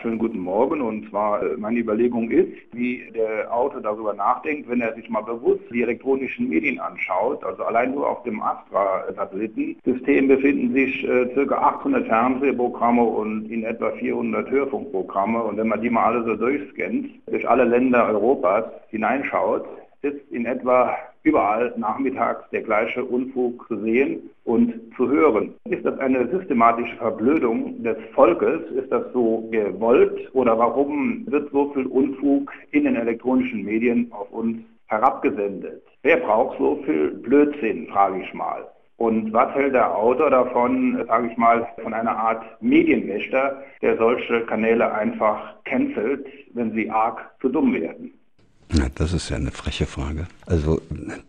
[0.02, 0.80] Schönen guten Morgen.
[0.80, 5.20] Und zwar, äh, meine Überlegung ist, wie der Autor darüber nachdenkt, wenn er sich mal
[5.20, 7.44] bewusst die elektronischen Medien anschaut.
[7.44, 11.54] Also allein nur auf dem Astra-Satellitensystem befinden sich äh, ca.
[11.54, 15.42] 800 Fernsehprogramme und in etwa 400 Hörfunkprogramme.
[15.42, 19.66] Und wenn man die mal alle so durchscannt, durch alle Länder Europas hineinschaut,
[20.00, 25.54] ist in etwa überall nachmittags der gleiche Unfug zu sehen und zu hören.
[25.68, 28.70] Ist das eine systematische Verblödung des Volkes?
[28.70, 30.28] Ist das so gewollt?
[30.34, 35.82] Oder warum wird so viel Unfug in den elektronischen Medien auf uns herabgesendet?
[36.02, 38.66] Wer braucht so viel Blödsinn, frage ich mal.
[38.96, 44.42] Und was hält der Autor davon, sage ich mal, von einer Art Medienwächter, der solche
[44.42, 48.12] Kanäle einfach cancelt, wenn sie arg zu dumm werden?
[48.80, 50.26] Ja, das ist ja eine freche Frage.
[50.46, 50.80] Also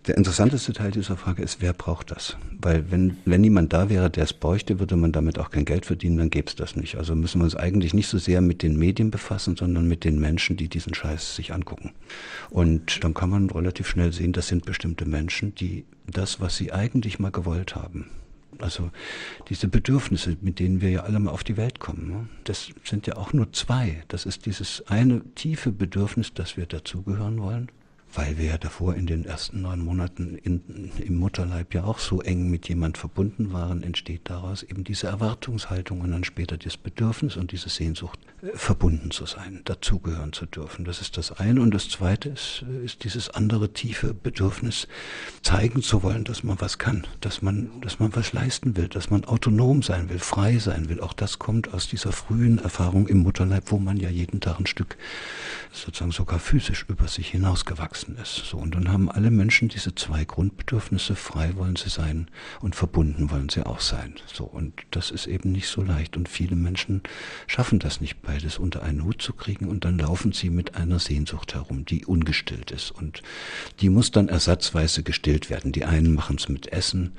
[0.07, 2.37] der interessanteste Teil dieser Frage ist, wer braucht das?
[2.61, 5.85] Weil wenn, wenn niemand da wäre, der es bräuchte, würde man damit auch kein Geld
[5.85, 6.95] verdienen, dann gäbe es das nicht.
[6.95, 10.17] Also müssen wir uns eigentlich nicht so sehr mit den Medien befassen, sondern mit den
[10.17, 11.91] Menschen, die diesen Scheiß sich angucken.
[12.51, 16.71] Und dann kann man relativ schnell sehen, das sind bestimmte Menschen, die das, was sie
[16.71, 18.09] eigentlich mal gewollt haben,
[18.59, 18.91] also
[19.49, 22.29] diese Bedürfnisse, mit denen wir ja alle mal auf die Welt kommen, ne?
[22.43, 24.03] das sind ja auch nur zwei.
[24.07, 27.69] Das ist dieses eine tiefe Bedürfnis, dass wir dazugehören wollen
[28.13, 32.21] weil wir ja davor in den ersten neun Monaten in, im Mutterleib ja auch so
[32.21, 37.37] eng mit jemand verbunden waren, entsteht daraus eben diese Erwartungshaltung und dann später das Bedürfnis
[37.37, 38.19] und diese Sehnsucht,
[38.53, 40.85] verbunden zu sein, dazugehören zu dürfen.
[40.85, 41.61] Das ist das eine.
[41.61, 44.87] Und das zweite ist, äh, ist dieses andere tiefe Bedürfnis,
[45.41, 49.09] zeigen zu wollen, dass man was kann, dass man, dass man was leisten will, dass
[49.09, 51.01] man autonom sein will, frei sein will.
[51.01, 54.65] Auch das kommt aus dieser frühen Erfahrung im Mutterleib, wo man ja jeden Tag ein
[54.65, 54.97] Stück
[55.71, 58.49] sozusagen sogar physisch über sich hinausgewachsen gewachsen ist.
[58.49, 62.27] So, und dann haben alle Menschen diese zwei Grundbedürfnisse, frei wollen sie sein
[62.61, 64.15] und verbunden wollen sie auch sein.
[64.31, 66.17] So, und das ist eben nicht so leicht.
[66.17, 67.01] Und viele Menschen
[67.47, 70.99] schaffen das nicht, beides unter einen Hut zu kriegen und dann laufen sie mit einer
[70.99, 72.91] Sehnsucht herum, die ungestillt ist.
[72.91, 73.21] Und
[73.79, 75.71] die muss dann ersatzweise gestillt werden.
[75.71, 77.13] Die einen machen es mit Essen,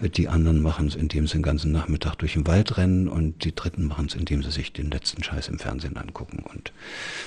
[0.00, 3.54] die anderen machen es, indem sie den ganzen Nachmittag durch den Wald rennen und die
[3.54, 6.44] dritten machen es, indem sie sich den letzten Scheiß im Fernsehen angucken.
[6.52, 6.72] Und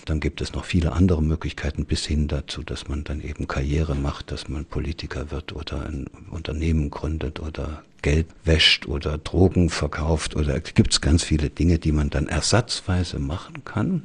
[0.05, 3.47] dann gibt es noch viele andere Möglichkeiten bis hin dazu, dass dass man dann eben
[3.47, 9.71] Karriere macht, dass man Politiker wird oder ein Unternehmen gründet oder Geld wäscht oder Drogen
[9.71, 14.03] verkauft oder gibt es ganz viele Dinge, die man dann ersatzweise machen kann,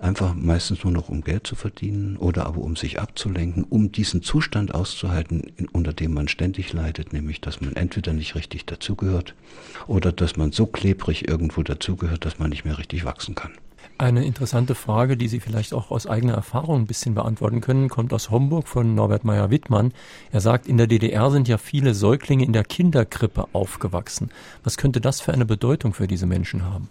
[0.00, 4.22] Einfach meistens nur noch um Geld zu verdienen oder aber um sich abzulenken, um diesen
[4.22, 9.34] Zustand auszuhalten, unter dem man ständig leidet, nämlich dass man entweder nicht richtig dazugehört
[9.86, 13.52] oder dass man so klebrig irgendwo dazugehört, dass man nicht mehr richtig wachsen kann.
[13.96, 18.12] Eine interessante Frage, die Sie vielleicht auch aus eigener Erfahrung ein bisschen beantworten können, kommt
[18.12, 19.92] aus Homburg von Norbert Meyer-Wittmann.
[20.32, 24.30] Er sagt, in der DDR sind ja viele Säuglinge in der Kinderkrippe aufgewachsen.
[24.64, 26.88] Was könnte das für eine Bedeutung für diese Menschen haben?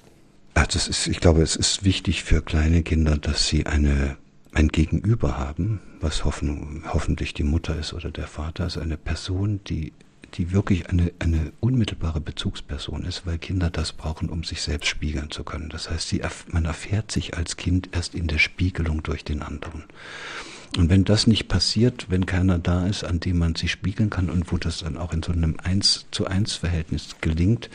[0.54, 4.18] Also es ist, ich glaube, es ist wichtig für kleine Kinder, dass sie eine
[4.54, 9.62] ein Gegenüber haben, was hoffen, hoffentlich die Mutter ist oder der Vater, also eine Person,
[9.68, 9.94] die
[10.36, 15.32] die wirklich eine, eine unmittelbare Bezugsperson ist, weil Kinder das brauchen, um sich selbst spiegeln
[15.32, 15.70] zu können.
[15.70, 19.84] Das heißt, sie, man erfährt sich als Kind erst in der Spiegelung durch den anderen.
[20.78, 24.32] Und wenn das nicht passiert, wenn keiner da ist, an dem man sich spiegeln kann
[24.32, 27.70] und wo das dann auch in so einem Eins zu eins Verhältnis gelingt,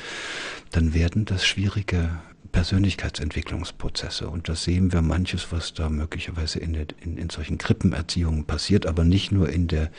[0.72, 2.10] dann werden das schwierige
[2.52, 4.28] Persönlichkeitsentwicklungsprozesse.
[4.28, 9.04] Und da sehen wir manches, was da möglicherweise in, in, in solchen Krippenerziehungen passiert, aber
[9.04, 9.90] nicht nur in der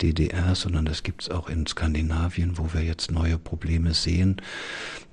[0.00, 4.40] DDR, sondern das gibt es auch in Skandinavien, wo wir jetzt neue Probleme sehen.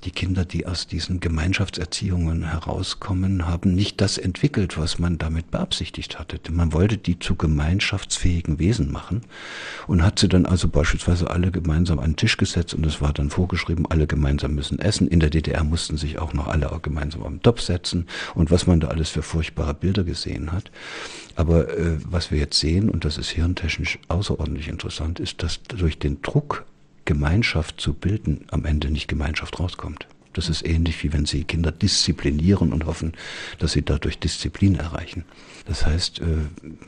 [0.04, 6.18] Die Kinder, die aus diesen Gemeinschaftserziehungen herauskommen, haben nicht das entwickelt, was man damit beabsichtigt
[6.18, 6.40] hatte.
[6.52, 9.22] Man wollte die zu gemeinschaftsfähigen Wesen machen
[9.86, 13.14] und hat sie dann also beispielsweise alle gemeinsam an den Tisch gesetzt und es war
[13.14, 15.08] dann vorgeschrieben, alle gemeinsam müssen essen.
[15.08, 18.80] In der DDR mussten sich auch noch alle gemeinsam am Topf setzen und was man
[18.80, 20.72] da alles für furchtbare Bilder gesehen hat.
[21.36, 26.00] Aber äh, was wir jetzt sehen, und das ist hirntechnisch außerordentlich interessant, ist, dass durch
[26.00, 26.66] den Druck,
[27.12, 30.08] Gemeinschaft zu bilden, am Ende nicht Gemeinschaft rauskommt.
[30.34, 33.14] Das ist ähnlich wie wenn Sie Kinder disziplinieren und hoffen,
[33.60, 35.26] dass sie dadurch Disziplin erreichen.
[35.66, 36.26] Das heißt, äh,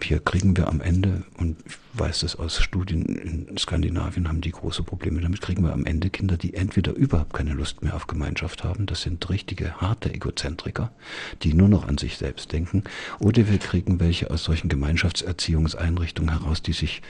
[0.02, 4.52] hier kriegen wir am Ende, und ich weiß das aus Studien in Skandinavien, haben die
[4.52, 8.08] große Probleme damit, kriegen wir am Ende Kinder, die entweder überhaupt keine Lust mehr auf
[8.08, 10.92] Gemeinschaft haben, das sind richtige harte Egozentriker,
[11.44, 12.84] die nur noch an sich selbst denken,
[13.20, 17.02] oder wir kriegen welche aus solchen Gemeinschaftserziehungseinrichtungen heraus, die sich,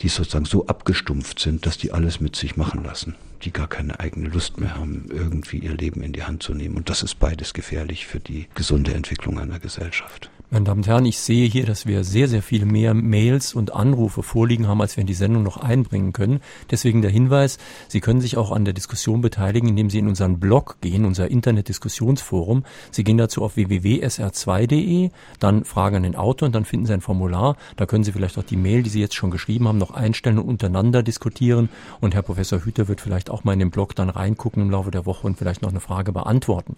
[0.00, 3.14] die sozusagen so abgestumpft sind, dass die alles mit sich machen lassen
[3.44, 6.76] die gar keine eigene Lust mehr haben, irgendwie ihr Leben in die Hand zu nehmen.
[6.76, 10.30] Und das ist beides gefährlich für die gesunde Entwicklung einer Gesellschaft.
[10.50, 13.72] Meine Damen und Herren, ich sehe hier, dass wir sehr, sehr viele mehr Mails und
[13.72, 16.40] Anrufe vorliegen haben, als wir in die Sendung noch einbringen können.
[16.70, 20.38] Deswegen der Hinweis, Sie können sich auch an der Diskussion beteiligen, indem Sie in unseren
[20.38, 22.64] Blog gehen, unser Internetdiskussionsforum.
[22.90, 27.00] Sie gehen dazu auf www.sr2.de, dann Fragen an den Autor und dann finden Sie ein
[27.00, 27.56] Formular.
[27.76, 30.38] Da können Sie vielleicht auch die Mail, die Sie jetzt schon geschrieben haben, noch einstellen
[30.38, 31.70] und untereinander diskutieren.
[32.00, 34.90] Und Herr Professor Hüter wird vielleicht auch mal in den Blog dann reingucken im Laufe
[34.90, 36.76] der Woche und vielleicht noch eine Frage beantworten.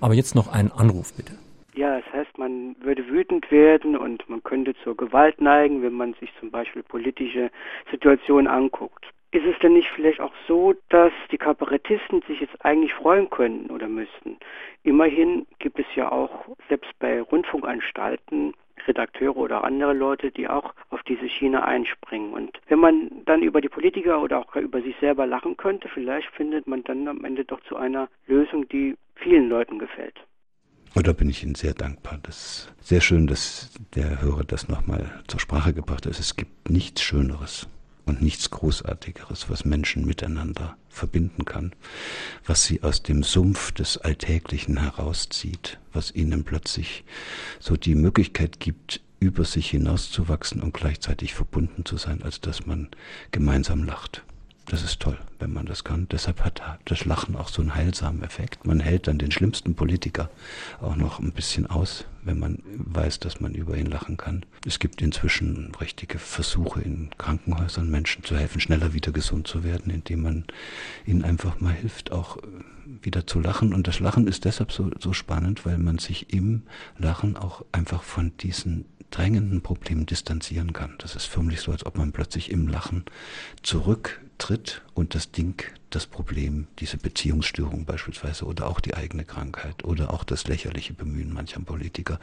[0.00, 1.32] Aber jetzt noch einen Anruf bitte.
[1.76, 6.14] Ja, das heißt, man würde wütend werden und man könnte zur Gewalt neigen, wenn man
[6.14, 7.50] sich zum Beispiel politische
[7.90, 9.04] Situationen anguckt.
[9.30, 13.70] Ist es denn nicht vielleicht auch so, dass die Kabarettisten sich jetzt eigentlich freuen könnten
[13.70, 14.38] oder müssten?
[14.84, 18.54] Immerhin gibt es ja auch selbst bei Rundfunkanstalten
[18.86, 22.32] Redakteure oder andere Leute, die auch auf diese Schiene einspringen.
[22.32, 26.28] Und wenn man dann über die Politiker oder auch über sich selber lachen könnte, vielleicht
[26.30, 30.18] findet man dann am Ende doch zu einer Lösung, die vielen Leuten gefällt.
[30.96, 32.18] Und da bin ich Ihnen sehr dankbar.
[32.22, 32.36] Das
[32.80, 36.18] ist sehr schön, dass der Hörer das nochmal zur Sprache gebracht hat.
[36.18, 37.66] Es gibt nichts Schöneres
[38.06, 41.74] und nichts Großartigeres, was Menschen miteinander verbinden kann,
[42.46, 47.04] was sie aus dem Sumpf des Alltäglichen herauszieht, was ihnen plötzlich
[47.60, 52.88] so die Möglichkeit gibt, über sich hinauszuwachsen und gleichzeitig verbunden zu sein, als dass man
[53.32, 54.24] gemeinsam lacht.
[54.68, 56.08] Das ist toll, wenn man das kann.
[56.10, 58.66] Deshalb hat das Lachen auch so einen heilsamen Effekt.
[58.66, 60.28] Man hält dann den schlimmsten Politiker
[60.80, 64.44] auch noch ein bisschen aus, wenn man weiß, dass man über ihn lachen kann.
[64.66, 69.92] Es gibt inzwischen richtige Versuche in Krankenhäusern, Menschen zu helfen, schneller wieder gesund zu werden,
[69.92, 70.44] indem man
[71.06, 72.40] ihnen einfach mal hilft, auch äh,
[73.02, 73.72] wieder zu lachen.
[73.72, 76.62] Und das Lachen ist deshalb so, so spannend, weil man sich im
[76.98, 80.96] Lachen auch einfach von diesen drängenden Problemen distanzieren kann.
[80.98, 83.04] Das ist förmlich so, als ob man plötzlich im Lachen
[83.62, 89.84] zurück tritt und das Ding, das Problem, diese Beziehungsstörung beispielsweise oder auch die eigene Krankheit
[89.84, 92.18] oder auch das lächerliche Bemühen mancher Politiker,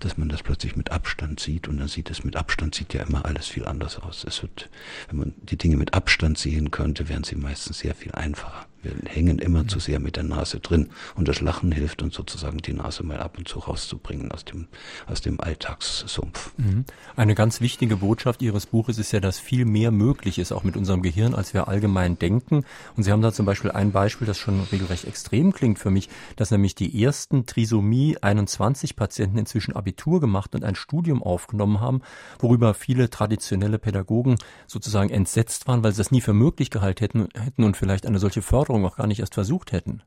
[0.00, 3.02] dass man das plötzlich mit Abstand sieht und dann sieht es mit Abstand sieht ja
[3.02, 4.24] immer alles viel anders aus.
[4.24, 4.68] Es wird,
[5.08, 8.66] wenn man die Dinge mit Abstand sehen könnte, wären sie meistens sehr viel einfacher.
[8.86, 12.58] Wir hängen immer zu sehr mit der Nase drin und das Lachen hilft uns sozusagen
[12.58, 14.68] die Nase mal ab und zu rauszubringen aus dem,
[15.06, 16.52] aus dem Alltagssumpf.
[16.56, 16.84] Mhm.
[17.16, 20.76] Eine ganz wichtige Botschaft Ihres Buches ist ja, dass viel mehr möglich ist, auch mit
[20.76, 22.64] unserem Gehirn, als wir allgemein denken.
[22.96, 26.08] Und Sie haben da zum Beispiel ein Beispiel, das schon regelrecht extrem klingt für mich,
[26.36, 32.02] dass nämlich die ersten Trisomie 21 Patienten inzwischen Abitur gemacht und ein Studium aufgenommen haben,
[32.38, 34.36] worüber viele traditionelle Pädagogen
[34.68, 38.18] sozusagen entsetzt waren, weil sie das nie für möglich gehalten hätten, hätten und vielleicht eine
[38.18, 40.02] solche Förderung auch gar nicht erst versucht hätten.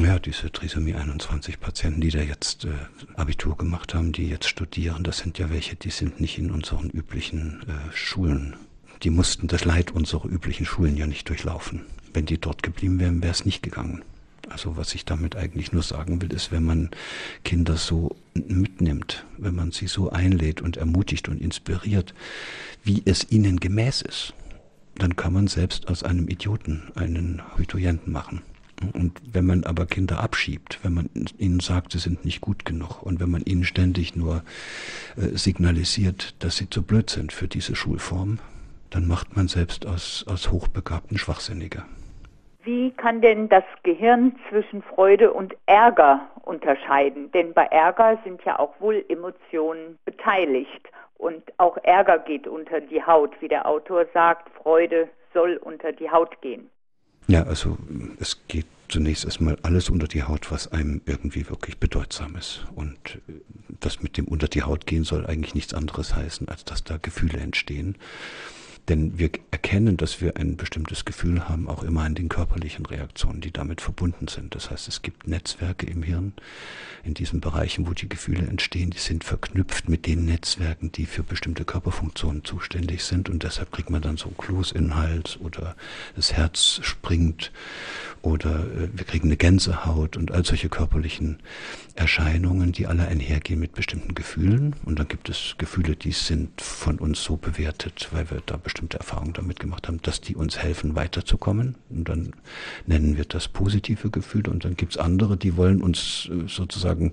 [0.00, 2.70] Ja, diese Trisomie 21 Patienten, die da jetzt äh,
[3.16, 6.88] Abitur gemacht haben, die jetzt studieren, das sind ja welche, die sind nicht in unseren
[6.88, 8.56] üblichen äh, Schulen.
[9.02, 11.82] Die mussten das Leid unserer üblichen Schulen ja nicht durchlaufen.
[12.14, 14.02] Wenn die dort geblieben wären, wäre es nicht gegangen.
[14.48, 16.90] Also was ich damit eigentlich nur sagen will, ist, wenn man
[17.44, 22.14] Kinder so mitnimmt, wenn man sie so einlädt und ermutigt und inspiriert,
[22.82, 24.34] wie es ihnen gemäß ist,
[25.02, 28.42] dann kann man selbst aus einem Idioten einen Abiturienten machen.
[28.94, 33.02] Und wenn man aber Kinder abschiebt, wenn man ihnen sagt, sie sind nicht gut genug
[33.02, 34.42] und wenn man ihnen ständig nur
[35.16, 38.38] äh, signalisiert, dass sie zu blöd sind für diese Schulform,
[38.88, 41.82] dann macht man selbst aus, aus Hochbegabten Schwachsinnige.
[42.62, 47.30] Wie kann denn das Gehirn zwischen Freude und Ärger unterscheiden?
[47.30, 50.88] Denn bei Ärger sind ja auch wohl Emotionen beteiligt.
[51.16, 56.10] Und auch Ärger geht unter die Haut, wie der Autor sagt, Freude soll unter die
[56.10, 56.68] Haut gehen.
[57.28, 57.76] Ja, also
[58.18, 62.66] es geht zunächst erstmal alles unter die Haut, was einem irgendwie wirklich bedeutsam ist.
[62.74, 63.34] Und äh,
[63.78, 66.96] das mit dem unter die Haut gehen soll eigentlich nichts anderes heißen, als dass da
[67.00, 67.96] Gefühle entstehen.
[68.90, 73.40] Denn wir erkennen, dass wir ein bestimmtes Gefühl haben, auch immer an den körperlichen Reaktionen,
[73.40, 74.56] die damit verbunden sind.
[74.56, 76.32] Das heißt, es gibt Netzwerke im Hirn,
[77.04, 81.22] in diesen Bereichen, wo die Gefühle entstehen, die sind verknüpft mit den Netzwerken, die für
[81.22, 83.28] bestimmte Körperfunktionen zuständig sind.
[83.28, 85.76] Und deshalb kriegt man dann so Kloß in den Hals oder
[86.16, 87.52] das Herz springt
[88.22, 91.38] oder äh, wir kriegen eine Gänsehaut und all solche körperlichen
[91.94, 94.74] Erscheinungen, die alle einhergehen mit bestimmten Gefühlen.
[94.84, 98.98] Und dann gibt es Gefühle, die sind von uns so bewertet, weil wir da bestimmte
[98.98, 101.76] Erfahrungen damit gemacht haben, dass die uns helfen, weiterzukommen.
[101.90, 102.32] Und dann
[102.86, 104.50] nennen wir das positive Gefühle.
[104.50, 107.12] Und dann gibt es andere, die wollen uns äh, sozusagen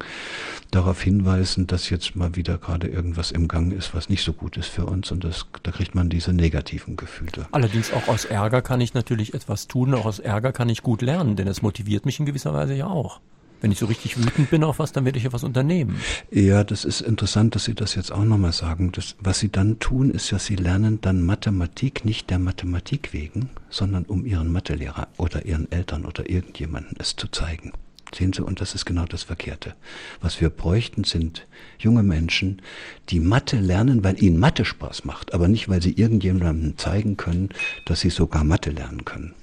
[0.72, 4.58] darauf hinweisen, dass jetzt mal wieder gerade irgendwas im Gang ist, was nicht so gut
[4.58, 5.12] ist für uns.
[5.12, 7.48] Und das, da kriegt man diese negativen Gefühle.
[7.52, 9.94] Allerdings auch aus Ärger kann ich natürlich etwas tun.
[9.94, 12.88] Auch aus Ärger kann ich gut lernen, denn es motiviert mich in gewisser Weise ja
[12.88, 13.20] auch.
[13.60, 16.00] Wenn ich so richtig wütend bin auf was, dann werde ich ja was unternehmen.
[16.30, 18.92] Ja, das ist interessant, dass Sie das jetzt auch nochmal sagen.
[18.92, 23.50] Das, was Sie dann tun, ist ja, Sie lernen dann Mathematik nicht der Mathematik wegen,
[23.70, 27.74] sondern um Ihren Mathelehrer oder Ihren Eltern oder irgendjemanden es zu zeigen.
[28.14, 29.74] Sehen Sie, und das ist genau das Verkehrte.
[30.22, 31.46] Was wir bräuchten, sind
[31.80, 32.62] junge Menschen,
[33.10, 37.50] die Mathe lernen, weil ihnen Mathe Spaß macht, aber nicht, weil sie irgendjemandem zeigen können,
[37.86, 39.34] dass sie sogar Mathe lernen können.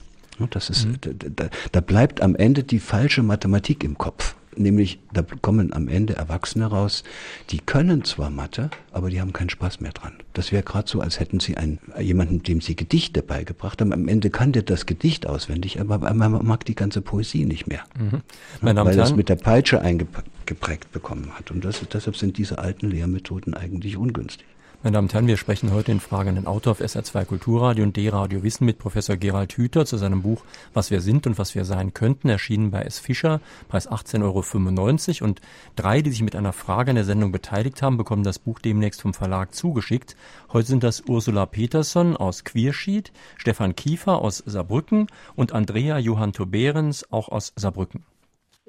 [0.51, 0.99] Das ist, mhm.
[1.37, 4.35] da, da bleibt am Ende die falsche Mathematik im Kopf.
[4.57, 7.03] Nämlich, da kommen am Ende Erwachsene raus,
[7.51, 10.13] die können zwar Mathe, aber die haben keinen Spaß mehr dran.
[10.33, 13.93] Das wäre gerade so, als hätten sie einen, jemanden, dem sie Gedichte beigebracht haben.
[13.93, 17.81] Am Ende kann der das Gedicht auswendig, aber man mag die ganze Poesie nicht mehr.
[17.99, 18.21] Mhm.
[18.67, 21.51] Ja, weil das mit der Peitsche eingeprägt bekommen hat.
[21.51, 24.47] Und das, deshalb sind diese alten Lehrmethoden eigentlich ungünstig.
[24.85, 27.85] Meine Damen und Herren, wir sprechen heute in Frage an den Autor auf SR2 Kulturradio
[27.85, 30.43] und D-Radio Wissen mit Professor Gerald Hüther zu seinem Buch
[30.75, 32.99] Was wir sind und was wir sein könnten, erschienen bei S.
[32.99, 35.27] Fischer, Preis 18,95 Euro.
[35.27, 35.41] Und
[35.75, 39.01] drei, die sich mit einer Frage in der Sendung beteiligt haben, bekommen das Buch demnächst
[39.01, 40.17] vom Verlag zugeschickt.
[40.53, 47.11] Heute sind das Ursula Peterson aus Quierschied, Stefan Kiefer aus Saarbrücken und Andrea Johann Toberens
[47.11, 48.05] auch aus Saarbrücken.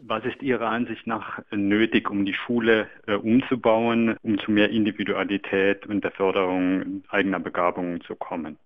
[0.08, 5.88] Was ist Ihrer Ansicht nach nötig, um die Schule äh, umzubauen, um zu mehr Individualität
[5.88, 8.58] und der Förderung eigener Begabungen zu kommen?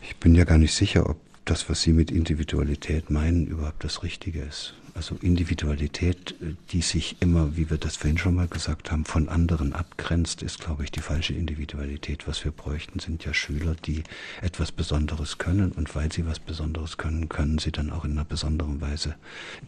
[0.00, 4.02] Ich bin ja gar nicht sicher, ob das, was Sie mit Individualität meinen, überhaupt das
[4.02, 4.74] Richtige ist.
[4.94, 6.34] Also Individualität,
[6.72, 10.58] die sich immer, wie wir das vorhin schon mal gesagt haben, von anderen abgrenzt, ist,
[10.58, 12.26] glaube ich, die falsche Individualität.
[12.26, 14.02] Was wir bräuchten, sind ja Schüler, die
[14.42, 18.24] etwas Besonderes können und weil sie was Besonderes können, können sie dann auch in einer
[18.24, 19.14] besonderen Weise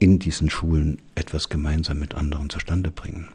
[0.01, 3.29] in diesen Schulen etwas gemeinsam mit anderen zustande bringen.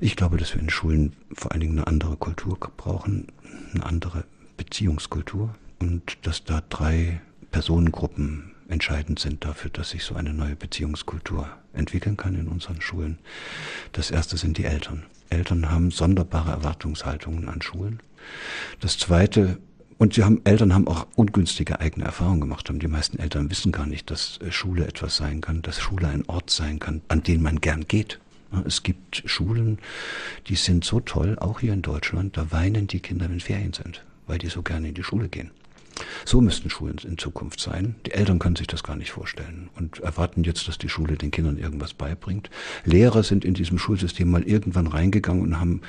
[0.00, 3.26] Ich glaube, dass wir in Schulen vor allen Dingen eine andere Kultur brauchen,
[3.74, 4.24] eine andere
[4.56, 7.20] Beziehungskultur und dass da drei
[7.54, 13.20] Personengruppen entscheidend sind dafür, dass sich so eine neue Beziehungskultur entwickeln kann in unseren Schulen.
[13.92, 15.04] Das erste sind die Eltern.
[15.30, 18.00] Eltern haben sonderbare Erwartungshaltungen an Schulen.
[18.80, 19.58] Das zweite
[19.98, 22.80] und sie haben, Eltern haben auch ungünstige eigene Erfahrungen gemacht haben.
[22.80, 26.24] Die meisten Eltern wissen gar nicht, dass äh, Schule etwas sein kann, dass Schule ein
[26.26, 28.18] Ort sein kann, an den man gern geht.
[28.66, 29.78] Es gibt Schulen,
[30.48, 34.04] die sind so toll, auch hier in Deutschland, da weinen die Kinder, wenn Ferien sind,
[34.26, 35.52] weil die so gerne in die Schule gehen.
[36.24, 37.94] So müssten Schulen in Zukunft sein.
[38.06, 41.30] Die Eltern können sich das gar nicht vorstellen und erwarten jetzt, dass die Schule den
[41.30, 42.50] Kindern irgendwas beibringt.
[42.84, 45.82] Lehrer sind in diesem Schulsystem mal irgendwann reingegangen und haben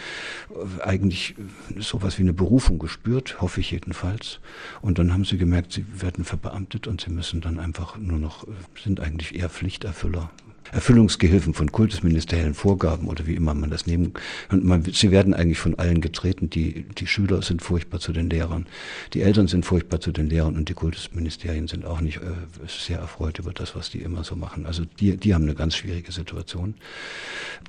[0.49, 1.35] äh, eigentlich
[1.79, 4.39] sowas wie eine Berufung gespürt, hoffe ich jedenfalls.
[4.81, 8.43] Und dann haben sie gemerkt, sie werden verbeamtet und sie müssen dann einfach nur noch,
[8.47, 8.51] äh,
[8.83, 10.29] sind eigentlich eher Pflichterfüller
[10.71, 14.13] Erfüllungsgehilfen von kultusministeriellen Vorgaben oder wie immer man das nehmen
[14.51, 16.49] und man, sie werden eigentlich von allen getreten.
[16.49, 18.65] Die, die Schüler sind furchtbar zu den Lehrern,
[19.13, 22.21] die Eltern sind furchtbar zu den Lehrern und die Kultusministerien sind auch nicht äh,
[22.67, 24.65] sehr erfreut über das, was die immer so machen.
[24.65, 26.75] Also die, die haben eine ganz schwierige Situation.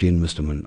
[0.00, 0.66] Denen müsste man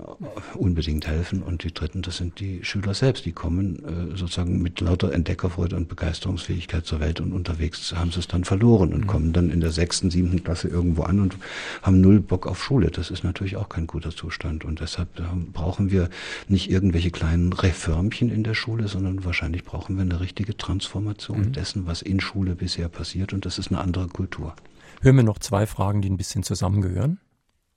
[0.55, 1.43] unbedingt helfen.
[1.43, 5.75] Und die Dritten, das sind die Schüler selbst, die kommen äh, sozusagen mit lauter Entdeckerfreude
[5.75, 9.07] und Begeisterungsfähigkeit zur Welt und unterwegs haben sie es dann verloren und mhm.
[9.07, 11.38] kommen dann in der sechsten, siebten Klasse irgendwo an und
[11.82, 12.91] haben null Bock auf Schule.
[12.91, 14.65] Das ist natürlich auch kein guter Zustand.
[14.65, 15.09] Und deshalb
[15.53, 16.09] brauchen wir
[16.47, 21.51] nicht irgendwelche kleinen Reformchen in der Schule, sondern wahrscheinlich brauchen wir eine richtige Transformation mhm.
[21.53, 23.34] dessen, was in Schule bisher passiert.
[23.34, 24.55] Und das ist eine andere Kultur.
[25.01, 27.20] Hören wir noch zwei Fragen, die ein bisschen zusammengehören.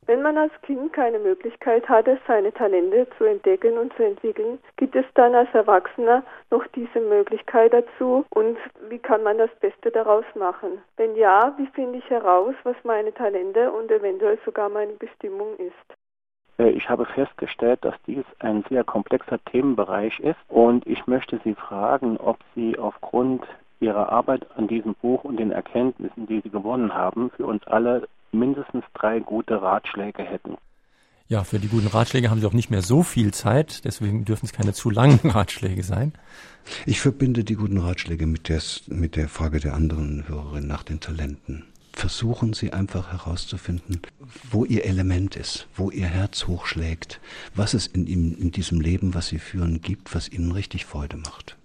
[0.07, 4.97] Wenn man als Kind keine Möglichkeit hatte, seine Talente zu entdecken und zu entwickeln, gibt
[4.97, 10.25] es dann als Erwachsener noch diese Möglichkeit dazu und wie kann man das Beste daraus
[10.35, 10.83] machen?
[10.97, 15.97] Wenn ja, wie finde ich heraus, was meine Talente und eventuell sogar meine Bestimmung ist?
[16.59, 21.55] Äh, ich habe festgestellt, dass dies ein sehr komplexer Themenbereich ist und ich möchte Sie
[21.55, 23.47] fragen, ob Sie aufgrund
[23.79, 28.09] Ihrer Arbeit an diesem Buch und den Erkenntnissen, die Sie gewonnen haben, für uns alle
[28.33, 30.57] mindestens drei gute Ratschläge hätten.
[31.29, 34.45] Ja, für die guten Ratschläge haben Sie auch nicht mehr so viel Zeit, deswegen dürfen
[34.45, 36.13] es keine zu langen Ratschläge sein.
[36.85, 41.01] Ich verbinde die guten Ratschläge mit der, mit der Frage der anderen Hörerin nach den
[41.01, 41.65] Talenten.
[41.95, 44.01] Versuchen Sie einfach herauszufinden,
[44.51, 47.21] wo Ihr Element ist, wo Ihr Herz hochschlägt,
[47.55, 51.17] was es in, ihm, in diesem Leben, was Sie führen, gibt, was Ihnen richtig Freude
[51.17, 51.57] macht.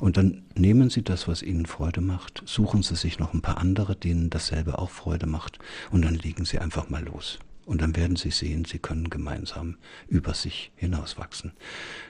[0.00, 3.58] Und dann nehmen Sie das, was Ihnen Freude macht, suchen Sie sich noch ein paar
[3.58, 5.58] andere, denen dasselbe auch Freude macht,
[5.90, 7.38] und dann legen Sie einfach mal los.
[7.66, 9.76] Und dann werden Sie sehen, Sie können gemeinsam
[10.08, 11.52] über sich hinauswachsen.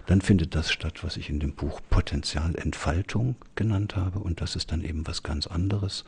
[0.06, 4.20] Dann findet das statt, was ich in dem Buch Potenzialentfaltung genannt habe.
[4.20, 6.04] Und das ist dann eben was ganz anderes.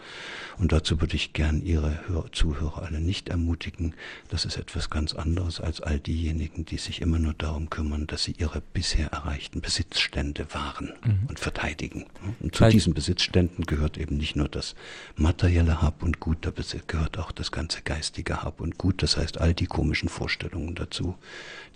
[0.59, 1.99] Und dazu würde ich gern Ihre
[2.33, 3.95] Zuhörer alle nicht ermutigen.
[4.29, 8.25] Das ist etwas ganz anderes als all diejenigen, die sich immer nur darum kümmern, dass
[8.25, 11.29] sie ihre bisher erreichten Besitzstände wahren mhm.
[11.29, 12.07] und verteidigen.
[12.41, 14.75] Und zu diesen Besitzständen gehört eben nicht nur das
[15.17, 16.53] materielle Hab und Gut, da
[16.87, 19.03] gehört auch das ganze geistige Hab und Gut.
[19.03, 21.15] Das heißt, all die komischen Vorstellungen dazu,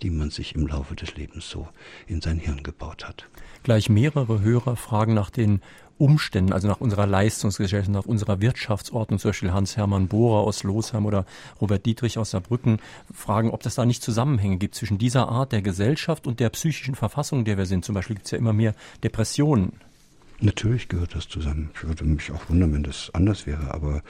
[0.01, 1.67] die man sich im Laufe des Lebens so
[2.07, 3.27] in sein Hirn gebaut hat.
[3.63, 5.61] Gleich mehrere Hörer fragen nach den
[5.97, 11.25] Umständen, also nach unserer Leistungsgesellschaft, nach unserer Wirtschaftsordnung, zum Beispiel Hans-Hermann Bohrer aus Losheim oder
[11.61, 12.79] Robert Dietrich aus Saarbrücken,
[13.13, 16.95] fragen, ob das da nicht Zusammenhänge gibt zwischen dieser Art der Gesellschaft und der psychischen
[16.95, 17.85] Verfassung, der wir sind.
[17.85, 19.73] Zum Beispiel gibt es ja immer mehr Depressionen.
[20.41, 21.69] Natürlich gehört das zusammen.
[21.73, 23.73] Ich würde mich auch wundern, wenn das anders wäre.
[23.73, 24.01] Aber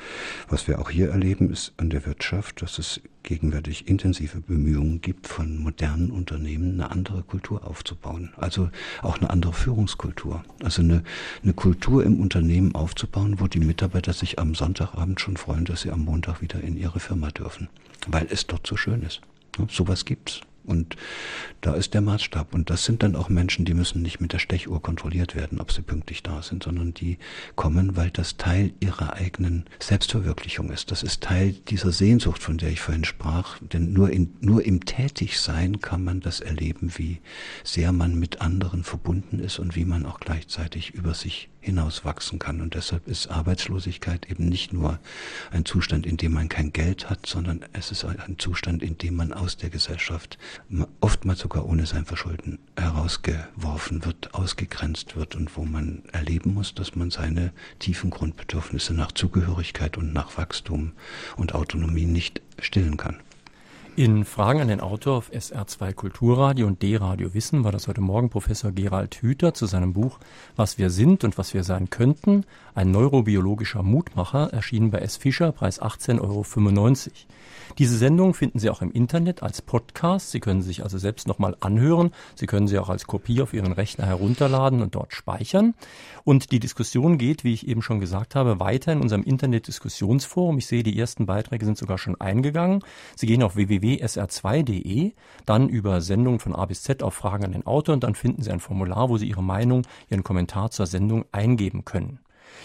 [0.48, 5.28] was wir auch hier erleben, ist an der Wirtschaft, dass es gegenwärtig intensive Bemühungen gibt,
[5.28, 8.34] von modernen Unternehmen eine andere Kultur aufzubauen.
[8.38, 8.70] Also
[9.02, 10.44] auch eine andere Führungskultur.
[10.64, 11.04] Also eine,
[11.44, 15.92] eine Kultur im Unternehmen aufzubauen, wo die Mitarbeiter sich am Sonntagabend schon freuen, dass sie
[15.92, 17.70] am Montag wieder in ihre Firma dürfen.
[18.08, 19.22] Weil es dort so schön ist.
[19.70, 20.42] Sowas gibt's.
[20.66, 20.96] Und
[21.62, 22.54] da ist der Maßstab.
[22.54, 25.72] Und das sind dann auch Menschen, die müssen nicht mit der Stechuhr kontrolliert werden, ob
[25.72, 27.18] sie pünktlich da sind, sondern die
[27.56, 30.92] kommen, weil das Teil ihrer eigenen Selbstverwirklichung ist.
[30.92, 33.60] Das ist Teil dieser Sehnsucht, von der ich vorhin sprach.
[33.60, 37.20] Denn nur, in, nur im Tätigsein kann man das erleben, wie
[37.64, 42.62] sehr man mit anderen verbunden ist und wie man auch gleichzeitig über sich hinauswachsen kann.
[42.62, 45.00] Und deshalb ist Arbeitslosigkeit eben nicht nur
[45.52, 49.16] ein Zustand, in dem man kein Geld hat, sondern es ist ein Zustand, in dem
[49.16, 50.38] man aus der Gesellschaft
[51.00, 56.96] oftmals sogar ohne sein Verschulden herausgeworfen wird, ausgegrenzt wird und wo man erleben muss, dass
[56.96, 60.92] man seine tiefen Grundbedürfnisse nach Zugehörigkeit und nach Wachstum
[61.38, 63.18] und Autonomie nicht stillen kann.
[63.96, 68.32] In Fragen an den Autor auf SR2 Kulturradio und D-Radio Wissen war das heute Morgen
[68.32, 70.18] Professor Gerald Hüther zu seinem Buch
[70.56, 75.18] Was wir sind und was wir sein könnten, ein neurobiologischer Mutmacher, erschienen bei S.
[75.18, 76.44] Fischer, Preis 18,95 Euro.
[77.78, 80.32] Diese Sendung finden Sie auch im Internet als Podcast.
[80.32, 82.12] Sie können sich also selbst nochmal anhören.
[82.36, 85.74] Sie können sie auch als Kopie auf Ihren Rechner herunterladen und dort speichern.
[86.24, 90.58] Und die Diskussion geht, wie ich eben schon gesagt habe, weiter in unserem Internet-Diskussionsforum.
[90.58, 92.84] Ich sehe, die ersten Beiträge sind sogar schon eingegangen.
[93.16, 95.14] Sie gehen auf www.sr2.de,
[95.46, 98.42] dann über Sendungen von A bis Z auf Fragen an den Autor und dann finden
[98.42, 102.20] Sie ein Formular, wo Sie Ihre Meinung, Ihren Kommentar zur Sendung eingeben können.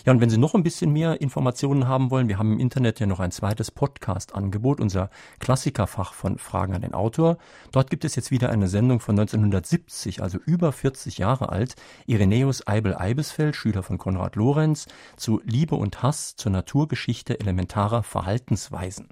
[0.05, 3.01] Ja, und wenn Sie noch ein bisschen mehr Informationen haben wollen, wir haben im Internet
[3.01, 7.39] ja noch ein zweites Podcast-Angebot, unser Klassikerfach von Fragen an den Autor.
[7.73, 11.75] Dort gibt es jetzt wieder eine Sendung von 1970, also über 40 Jahre alt.
[12.07, 19.09] Irenäus Eibel-Eibesfeld, Schüler von Konrad Lorenz, zu Liebe und Hass zur Naturgeschichte elementarer Verhaltensweisen.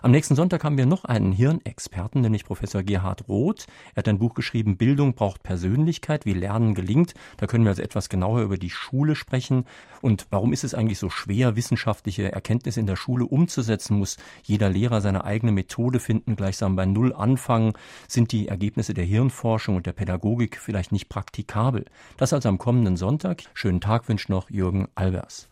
[0.00, 3.66] Am nächsten Sonntag haben wir noch einen Hirnexperten, nämlich Professor Gerhard Roth.
[3.94, 7.14] Er hat ein Buch geschrieben, Bildung braucht Persönlichkeit, wie Lernen gelingt.
[7.36, 9.64] Da können wir also etwas genauer über die Schule sprechen.
[10.00, 13.98] Und warum ist es eigentlich so schwer, wissenschaftliche Erkenntnisse in der Schule umzusetzen?
[13.98, 17.74] Muss jeder Lehrer seine eigene Methode finden, gleichsam bei Null anfangen?
[18.08, 21.84] Sind die Ergebnisse der Hirnforschung und der Pädagogik vielleicht nicht praktikabel?
[22.16, 23.44] Das also am kommenden Sonntag.
[23.54, 25.46] Schönen Tag wünscht noch Jürgen Albers.